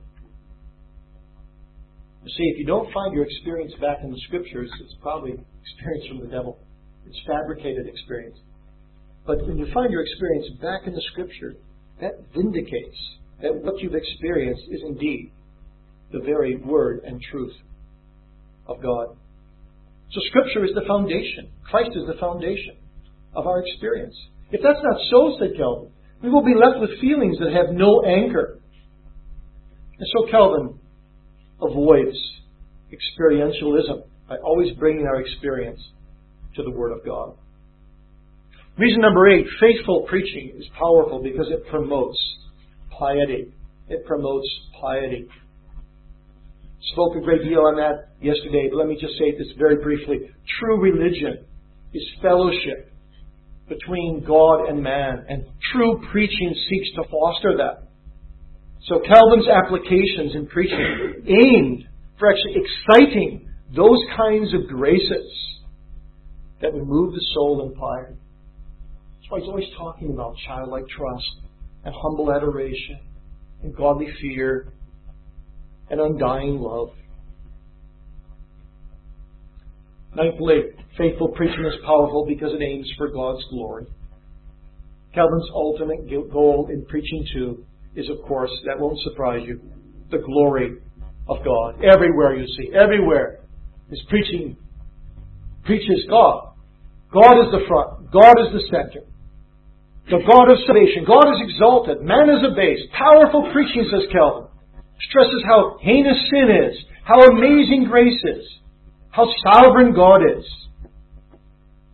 [2.25, 6.07] You see, if you don't find your experience back in the Scriptures, it's probably experience
[6.09, 6.59] from the devil.
[7.07, 8.39] It's fabricated experience.
[9.27, 11.55] But when you find your experience back in the Scripture,
[12.01, 12.97] that vindicates
[13.43, 15.33] that what you've experienced is indeed
[16.13, 17.55] the very Word and truth
[18.69, 19.17] of God.
[20.13, 21.51] So Scripture is the foundation.
[21.65, 22.77] Christ is the foundation
[23.35, 24.15] of our experience.
[24.51, 25.91] If that's not so, said Calvin,
[26.23, 28.61] we will be left with feelings that have no anchor.
[29.99, 30.79] And so Calvin
[31.61, 32.17] avoids
[32.93, 35.81] experientialism by always bringing our experience
[36.57, 37.35] to the Word of God.
[38.79, 42.19] Reason number eight, faithful preaching is powerful because it promotes
[42.99, 43.53] piety.
[43.89, 44.49] It promotes
[44.81, 45.29] piety.
[46.93, 50.31] Spoke a great deal on that yesterday, but let me just say this very briefly.
[50.59, 51.45] True religion
[51.95, 52.92] is fellowship
[53.69, 57.89] between God and man, and true preaching seeks to foster that.
[58.89, 61.85] So Calvin's applications in preaching aimed
[62.19, 65.33] for actually exciting those kinds of graces
[66.61, 68.19] that would move the soul in piety.
[69.19, 71.31] That's why he's always talking about childlike trust
[71.85, 73.01] and humble adoration
[73.63, 74.73] and godly fear
[75.91, 76.91] and undying love.
[80.17, 83.87] Ninthly, faithful preaching is powerful because it aims for God's glory.
[85.15, 89.61] Calvin's ultimate goal in preaching too is, of course, that won't surprise you,
[90.11, 90.79] the glory
[91.29, 91.83] of God.
[91.85, 93.41] Everywhere you see, everywhere,
[93.91, 94.57] his preaching
[95.65, 96.55] preaches God.
[97.13, 98.11] God is the front.
[98.11, 99.07] God is the center.
[100.09, 101.05] The God of salvation.
[101.07, 102.03] God is exalted.
[102.03, 102.91] Man is abased.
[102.93, 104.49] Powerful preaching, says Calvin.
[105.09, 106.77] Stresses how heinous sin is.
[107.05, 108.45] How amazing grace is.
[109.13, 110.45] How sovereign God is.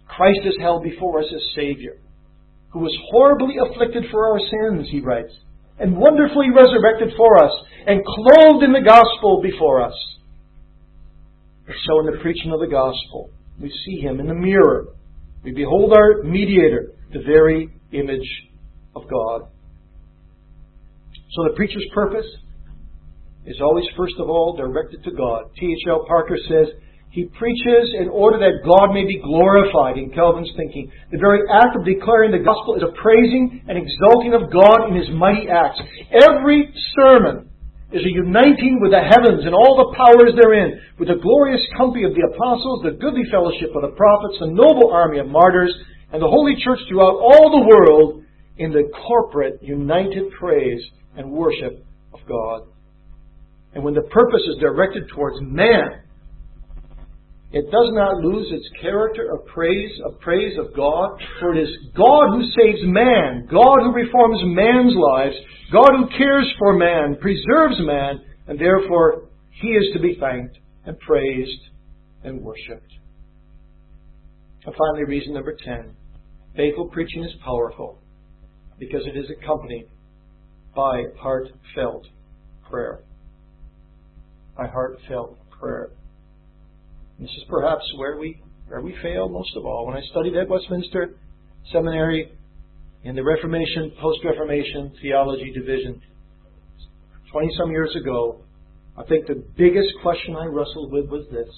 [0.06, 1.98] Christ is held before us as Savior,
[2.70, 5.32] who was horribly afflicted for our sins, he writes,
[5.78, 7.52] and wonderfully resurrected for us,
[7.86, 9.94] and clothed in the gospel before us.
[11.86, 14.86] So in the preaching of the gospel, we see him in the mirror.
[15.42, 18.28] We behold our mediator, the very image
[18.94, 19.48] of God.
[21.30, 22.26] So the preacher's purpose
[23.46, 25.50] is always, first of all, directed to God.
[25.58, 26.04] T.H.L.
[26.06, 26.68] Parker says,
[27.10, 30.92] he preaches in order that God may be glorified in Calvin's thinking.
[31.10, 34.94] The very act of declaring the gospel is a praising and exalting of God in
[34.94, 35.80] his mighty acts.
[36.12, 37.48] Every sermon
[37.92, 42.04] is a uniting with the heavens and all the powers therein, with the glorious company
[42.04, 45.72] of the apostles, the goodly fellowship of the prophets, the noble army of martyrs,
[46.12, 48.24] and the holy church throughout all the world
[48.58, 50.84] in the corporate, united praise
[51.16, 52.68] and worship of God.
[53.72, 56.04] And when the purpose is directed towards man,
[57.50, 61.74] it does not lose its character of praise, of praise of God, for it is
[61.96, 65.34] God who saves man, God who reforms man's lives,
[65.72, 70.98] God who cares for man, preserves man, and therefore he is to be thanked and
[71.00, 71.60] praised
[72.22, 72.92] and worshipped.
[74.66, 75.94] And finally, reason number 10
[76.54, 77.98] faithful preaching is powerful
[78.78, 79.88] because it is accompanied
[80.74, 82.06] by heartfelt
[82.68, 83.00] prayer.
[84.56, 85.90] By heartfelt prayer.
[87.18, 89.86] This is perhaps where we where we fail most of all.
[89.86, 91.16] When I studied at Westminster
[91.72, 92.30] Seminary
[93.02, 96.00] in the Reformation, post Reformation theology division,
[97.32, 98.40] 20 some years ago,
[98.96, 101.48] I think the biggest question I wrestled with was this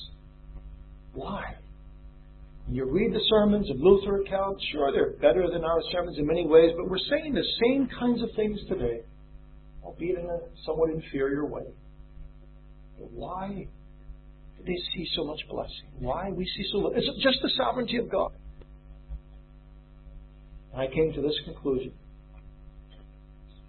[1.12, 1.56] Why?
[2.68, 6.46] You read the sermons of Luther accounts, sure, they're better than our sermons in many
[6.46, 9.00] ways, but we're saying the same kinds of things today,
[9.82, 11.64] albeit in a somewhat inferior way.
[12.98, 13.66] But why
[14.66, 15.90] they see so much blessing?
[15.98, 16.92] Why we see so little?
[16.92, 18.32] Is it just the sovereignty of God?
[20.72, 21.92] And I came to this conclusion.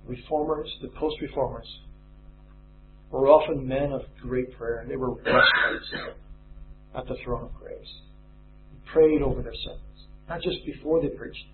[0.05, 1.67] Reformers, the post reformers,
[3.11, 5.93] were often men of great prayer, and they were wrestlers
[6.95, 7.87] at the throne of grace
[8.71, 11.45] They prayed over their sermons, not just before they preached,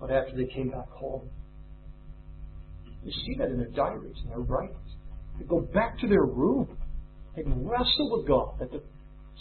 [0.00, 1.28] but after they came back home.
[3.04, 4.78] You see that in their diaries and their writings.
[5.38, 6.76] They go back to their room.
[7.36, 8.82] They wrestle with God that the,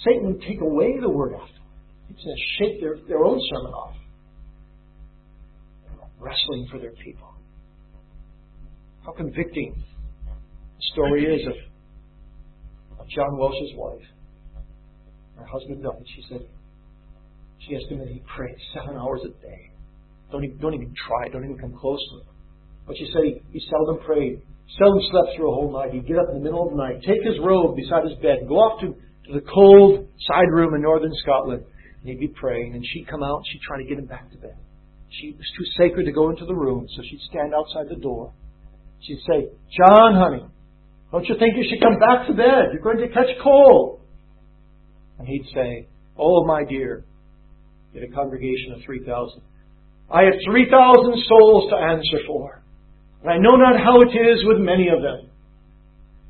[0.04, 1.54] Satan would take away the word after.
[2.08, 3.96] He's going to shake their, their own sermon off.
[6.20, 7.30] Wrestling for their people.
[9.06, 14.02] How convicting the story is of, of John Welsh's wife
[15.38, 16.04] her husband died.
[16.16, 16.42] She said,
[17.60, 19.72] She asked him and he prayed seven hours a day.
[20.32, 21.30] Don't even, don't even try.
[21.30, 22.28] Don't even come close to it.
[22.88, 24.42] But she said he, he seldom prayed,
[24.78, 25.94] seldom slept through a whole night.
[25.94, 28.48] He'd get up in the middle of the night, take his robe beside his bed,
[28.48, 31.64] go off to, to the cold side room in northern Scotland,
[32.02, 32.74] and he'd be praying.
[32.74, 34.58] And she'd come out and she'd try to get him back to bed.
[35.22, 38.34] She was too sacred to go into the room, so she'd stand outside the door.
[39.02, 40.46] She'd say, John, honey,
[41.12, 42.74] don't you think you should come back to bed?
[42.74, 44.02] You're going to catch cold.
[45.20, 45.88] And he'd say,
[46.18, 47.06] Oh, my dear,
[47.94, 49.42] in a congregation of 3,000,
[50.12, 52.63] I have 3,000 souls to answer for,
[53.24, 55.30] and I know not how it is with many of them.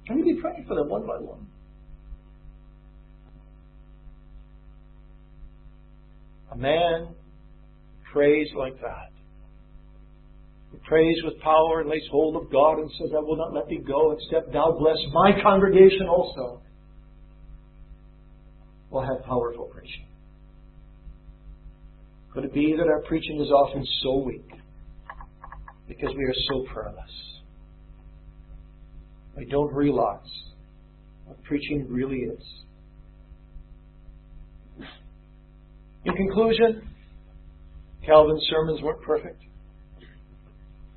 [0.06, 1.48] Can we be praying for them one by one?
[6.52, 7.16] A man
[8.12, 9.10] prays like that.
[10.72, 13.68] He prays with power and lays hold of God and says, I will not let
[13.68, 16.62] thee go except thou bless my congregation also.
[18.92, 20.06] Will have powerful preaching.
[22.34, 24.48] Could it be that our preaching is often so weak
[25.88, 27.12] because we are so prayerless?
[29.38, 30.20] We don't realize
[31.26, 32.44] what preaching really is.
[36.06, 36.90] In conclusion,
[38.06, 39.42] Calvin's sermons weren't perfect.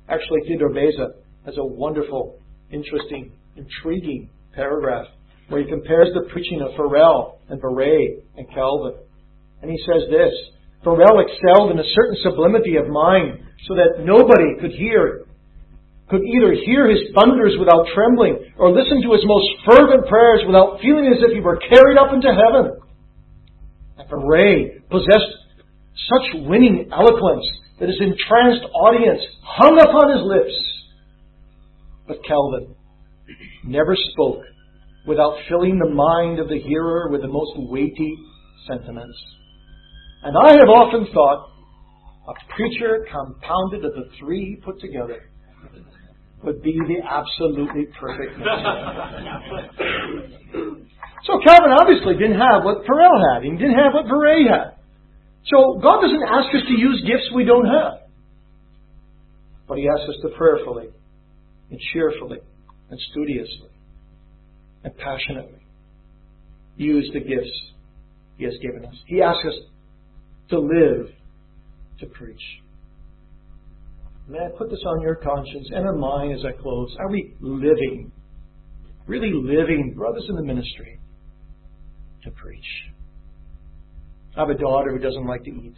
[0.09, 1.13] Actually, Theodore Beza
[1.45, 2.39] has a wonderful,
[2.71, 5.07] interesting, intriguing paragraph
[5.49, 8.95] where he compares the preaching of Farel and Viret and Calvin.
[9.61, 10.33] And he says this
[10.83, 15.25] Farel excelled in a certain sublimity of mind so that nobody could hear,
[16.09, 20.79] could either hear his thunders without trembling or listen to his most fervent prayers without
[20.81, 22.77] feeling as if he were carried up into heaven.
[23.97, 25.33] And Viret possessed
[26.07, 27.45] such winning eloquence
[27.79, 30.55] that his entranced audience hung upon his lips.
[32.07, 32.75] But Calvin
[33.65, 34.43] never spoke
[35.05, 38.15] without filling the mind of the hearer with the most weighty
[38.67, 39.17] sentiments.
[40.23, 41.49] And I have often thought
[42.27, 45.29] a preacher compounded of the three he put together
[46.43, 48.37] would be the absolutely perfect
[51.27, 53.43] so Calvin obviously didn't have what Farel had.
[53.43, 54.79] He didn't have what Viret had.
[55.47, 58.07] So God doesn't ask us to use gifts we don't have.
[59.67, 60.87] But He asks us to prayerfully
[61.69, 62.39] and cheerfully
[62.89, 63.69] and studiously
[64.83, 65.59] and passionately
[66.77, 67.51] use the gifts
[68.37, 68.95] He has given us.
[69.05, 69.55] He asks us
[70.49, 71.11] to live
[71.99, 72.41] to preach.
[74.27, 76.93] May I put this on your conscience and on mine as I close?
[76.99, 78.11] Are we living,
[79.07, 80.99] really living, brothers in the ministry,
[82.23, 82.65] to preach?
[84.35, 85.75] I have a daughter who doesn't like to eat.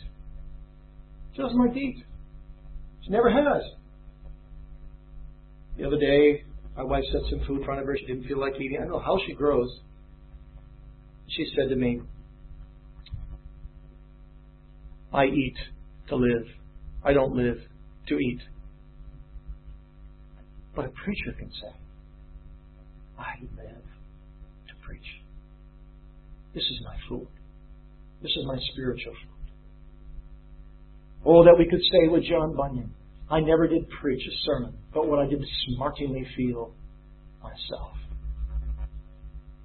[1.36, 2.04] She doesn't like to eat.
[3.06, 3.64] She never has.
[5.78, 6.44] The other day,
[6.76, 7.96] my wife set some food in front of her.
[7.98, 8.78] She didn't feel like eating.
[8.80, 9.70] I don't know how she grows.
[11.30, 12.02] She said to me,
[15.14, 15.56] I eat
[16.10, 16.46] to live.
[17.04, 17.58] I don't live
[18.08, 18.40] to eat.
[20.76, 21.76] But a preacher can say,
[23.18, 23.84] I live
[24.68, 25.02] to preach.
[26.54, 27.28] This is my food.
[28.22, 29.52] This is my spiritual food.
[31.26, 32.94] Oh, that we could say with John Bunyan,
[33.30, 36.74] I never did preach a sermon, but what I did smartingly feel
[37.44, 37.94] myself.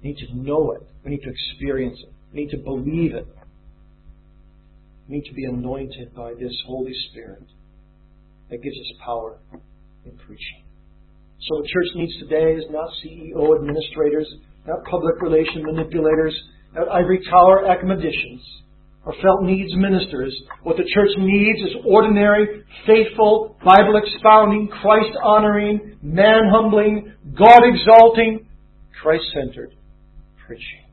[0.01, 0.81] We need to know it.
[1.03, 2.13] We need to experience it.
[2.33, 3.27] We need to believe it.
[5.07, 7.43] Need to be anointed by this Holy Spirit
[8.49, 9.39] that gives us power
[10.05, 10.63] in preaching.
[11.41, 14.27] So what church needs today is not CEO administrators,
[14.65, 16.33] not public relation manipulators,
[16.73, 18.41] not ivory tower academicians
[19.05, 20.35] or felt needs ministers.
[20.63, 28.47] What the church needs is ordinary, faithful, Bible expounding, Christ honoring, man humbling, God exalting,
[29.01, 29.75] Christ centered
[30.47, 30.85] preaching.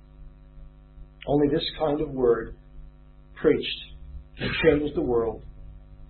[1.26, 2.56] Only this kind of word
[3.40, 3.91] preached
[4.38, 5.42] can change the world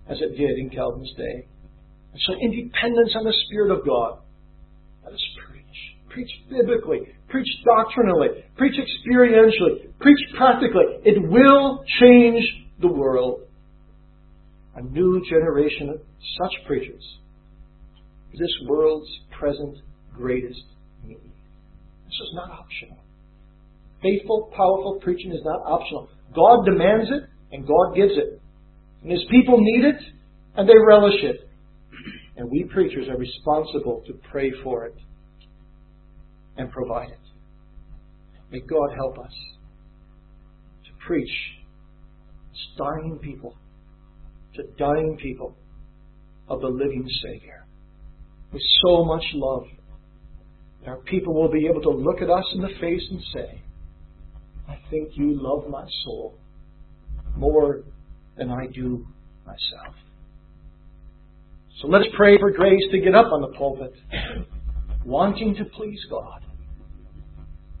[0.09, 1.47] as it did in Calvin's day.
[2.11, 4.19] And so independence on the Spirit of God.
[5.03, 5.63] Let us preach.
[6.09, 7.01] Preach biblically.
[7.29, 8.43] Preach doctrinally.
[8.57, 9.97] Preach experientially.
[9.99, 10.85] Preach practically.
[11.03, 12.43] It will change
[12.79, 13.41] the world.
[14.75, 16.01] A new generation of
[16.41, 17.03] such preachers
[18.33, 19.09] is this world's
[19.39, 19.77] present
[20.15, 20.63] greatest
[21.05, 21.17] need.
[21.17, 22.97] This is not optional.
[24.01, 26.09] Faithful, powerful preaching is not optional.
[26.35, 28.41] God demands it, and God gives it.
[29.03, 30.01] And His people need it,
[30.55, 31.47] and they relish it.
[32.35, 34.95] And we preachers are responsible to pray for it
[36.57, 37.19] and provide it.
[38.51, 39.33] May God help us
[40.85, 41.29] to preach
[42.53, 43.55] to dying people,
[44.55, 45.55] to dying people
[46.47, 47.65] of the living Savior
[48.51, 49.63] with so much love.
[50.81, 53.61] that Our people will be able to look at us in the face and say,
[54.67, 56.39] I think you love my soul
[57.35, 57.83] more
[58.37, 59.05] than I do
[59.45, 59.95] myself.
[61.81, 63.93] So let's pray for grace to get up on the pulpit,
[65.05, 66.43] wanting to please God,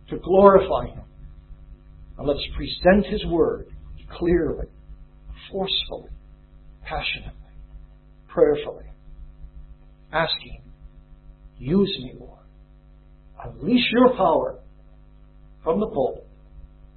[0.09, 1.03] to glorify Him.
[2.17, 3.67] And let's present His Word
[4.17, 4.67] clearly,
[5.51, 6.09] forcefully,
[6.83, 7.31] passionately,
[8.27, 8.85] prayerfully,
[10.11, 10.61] asking,
[11.57, 12.39] use me, Lord.
[13.43, 14.59] Unleash your power
[15.63, 16.27] from the pulpit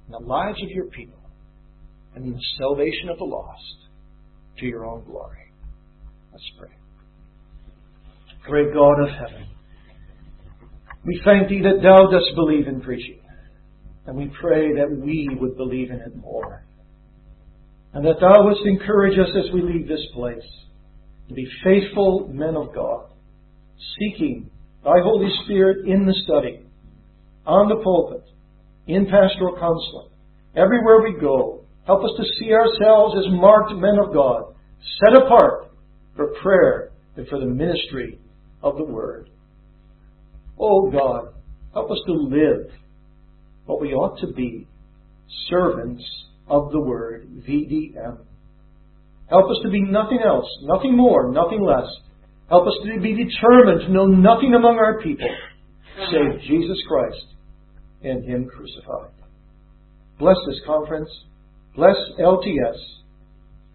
[0.07, 1.16] in the lives of your people
[2.17, 3.75] and the salvation of the lost
[4.57, 5.53] to your own glory.
[6.31, 6.69] Let's pray.
[8.47, 9.47] Great God of heaven,
[11.05, 13.19] we thank thee that thou dost believe in preaching,
[14.07, 16.65] and we pray that we would believe in it more,
[17.93, 20.47] and that thou wouldst encourage us as we leave this place
[21.27, 23.09] to be faithful men of God,
[23.99, 24.49] seeking
[24.83, 26.65] thy Holy Spirit in the study,
[27.45, 28.23] on the pulpit,
[28.87, 30.09] in pastoral counseling,
[30.55, 31.65] everywhere we go.
[31.87, 34.53] Help us to see ourselves as marked men of God,
[34.99, 35.71] set apart
[36.15, 38.19] for prayer and for the ministry
[38.61, 39.29] of the Word.
[40.59, 41.33] Oh God,
[41.73, 42.71] help us to live
[43.65, 44.67] what we ought to be,
[45.49, 46.03] servants
[46.47, 48.17] of the Word, VDM.
[49.29, 51.87] Help us to be nothing else, nothing more, nothing less.
[52.49, 55.27] Help us to be determined to know nothing among our people
[56.11, 57.25] save Jesus Christ
[58.03, 59.11] and Him crucified.
[60.19, 61.09] Bless this conference.
[61.77, 62.79] Bless LTS.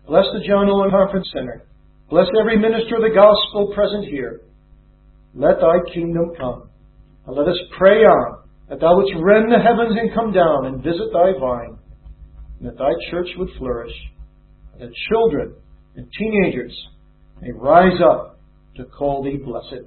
[0.09, 1.62] Bless the John Owen Conference Center.
[2.11, 4.40] Bless every minister of the gospel present here.
[5.36, 6.68] Let thy kingdom come.
[7.26, 10.82] And let us pray on that thou wouldst rend the heavens and come down and
[10.82, 11.78] visit thy vine,
[12.59, 13.94] and that thy church would flourish,
[14.72, 15.55] and that children
[15.94, 16.76] and teenagers
[17.40, 18.40] may rise up
[18.78, 19.86] to call thee blessed.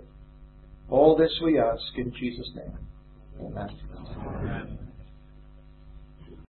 [0.89, 2.77] All this we ask in Jesus' name.
[3.41, 4.79] Amen.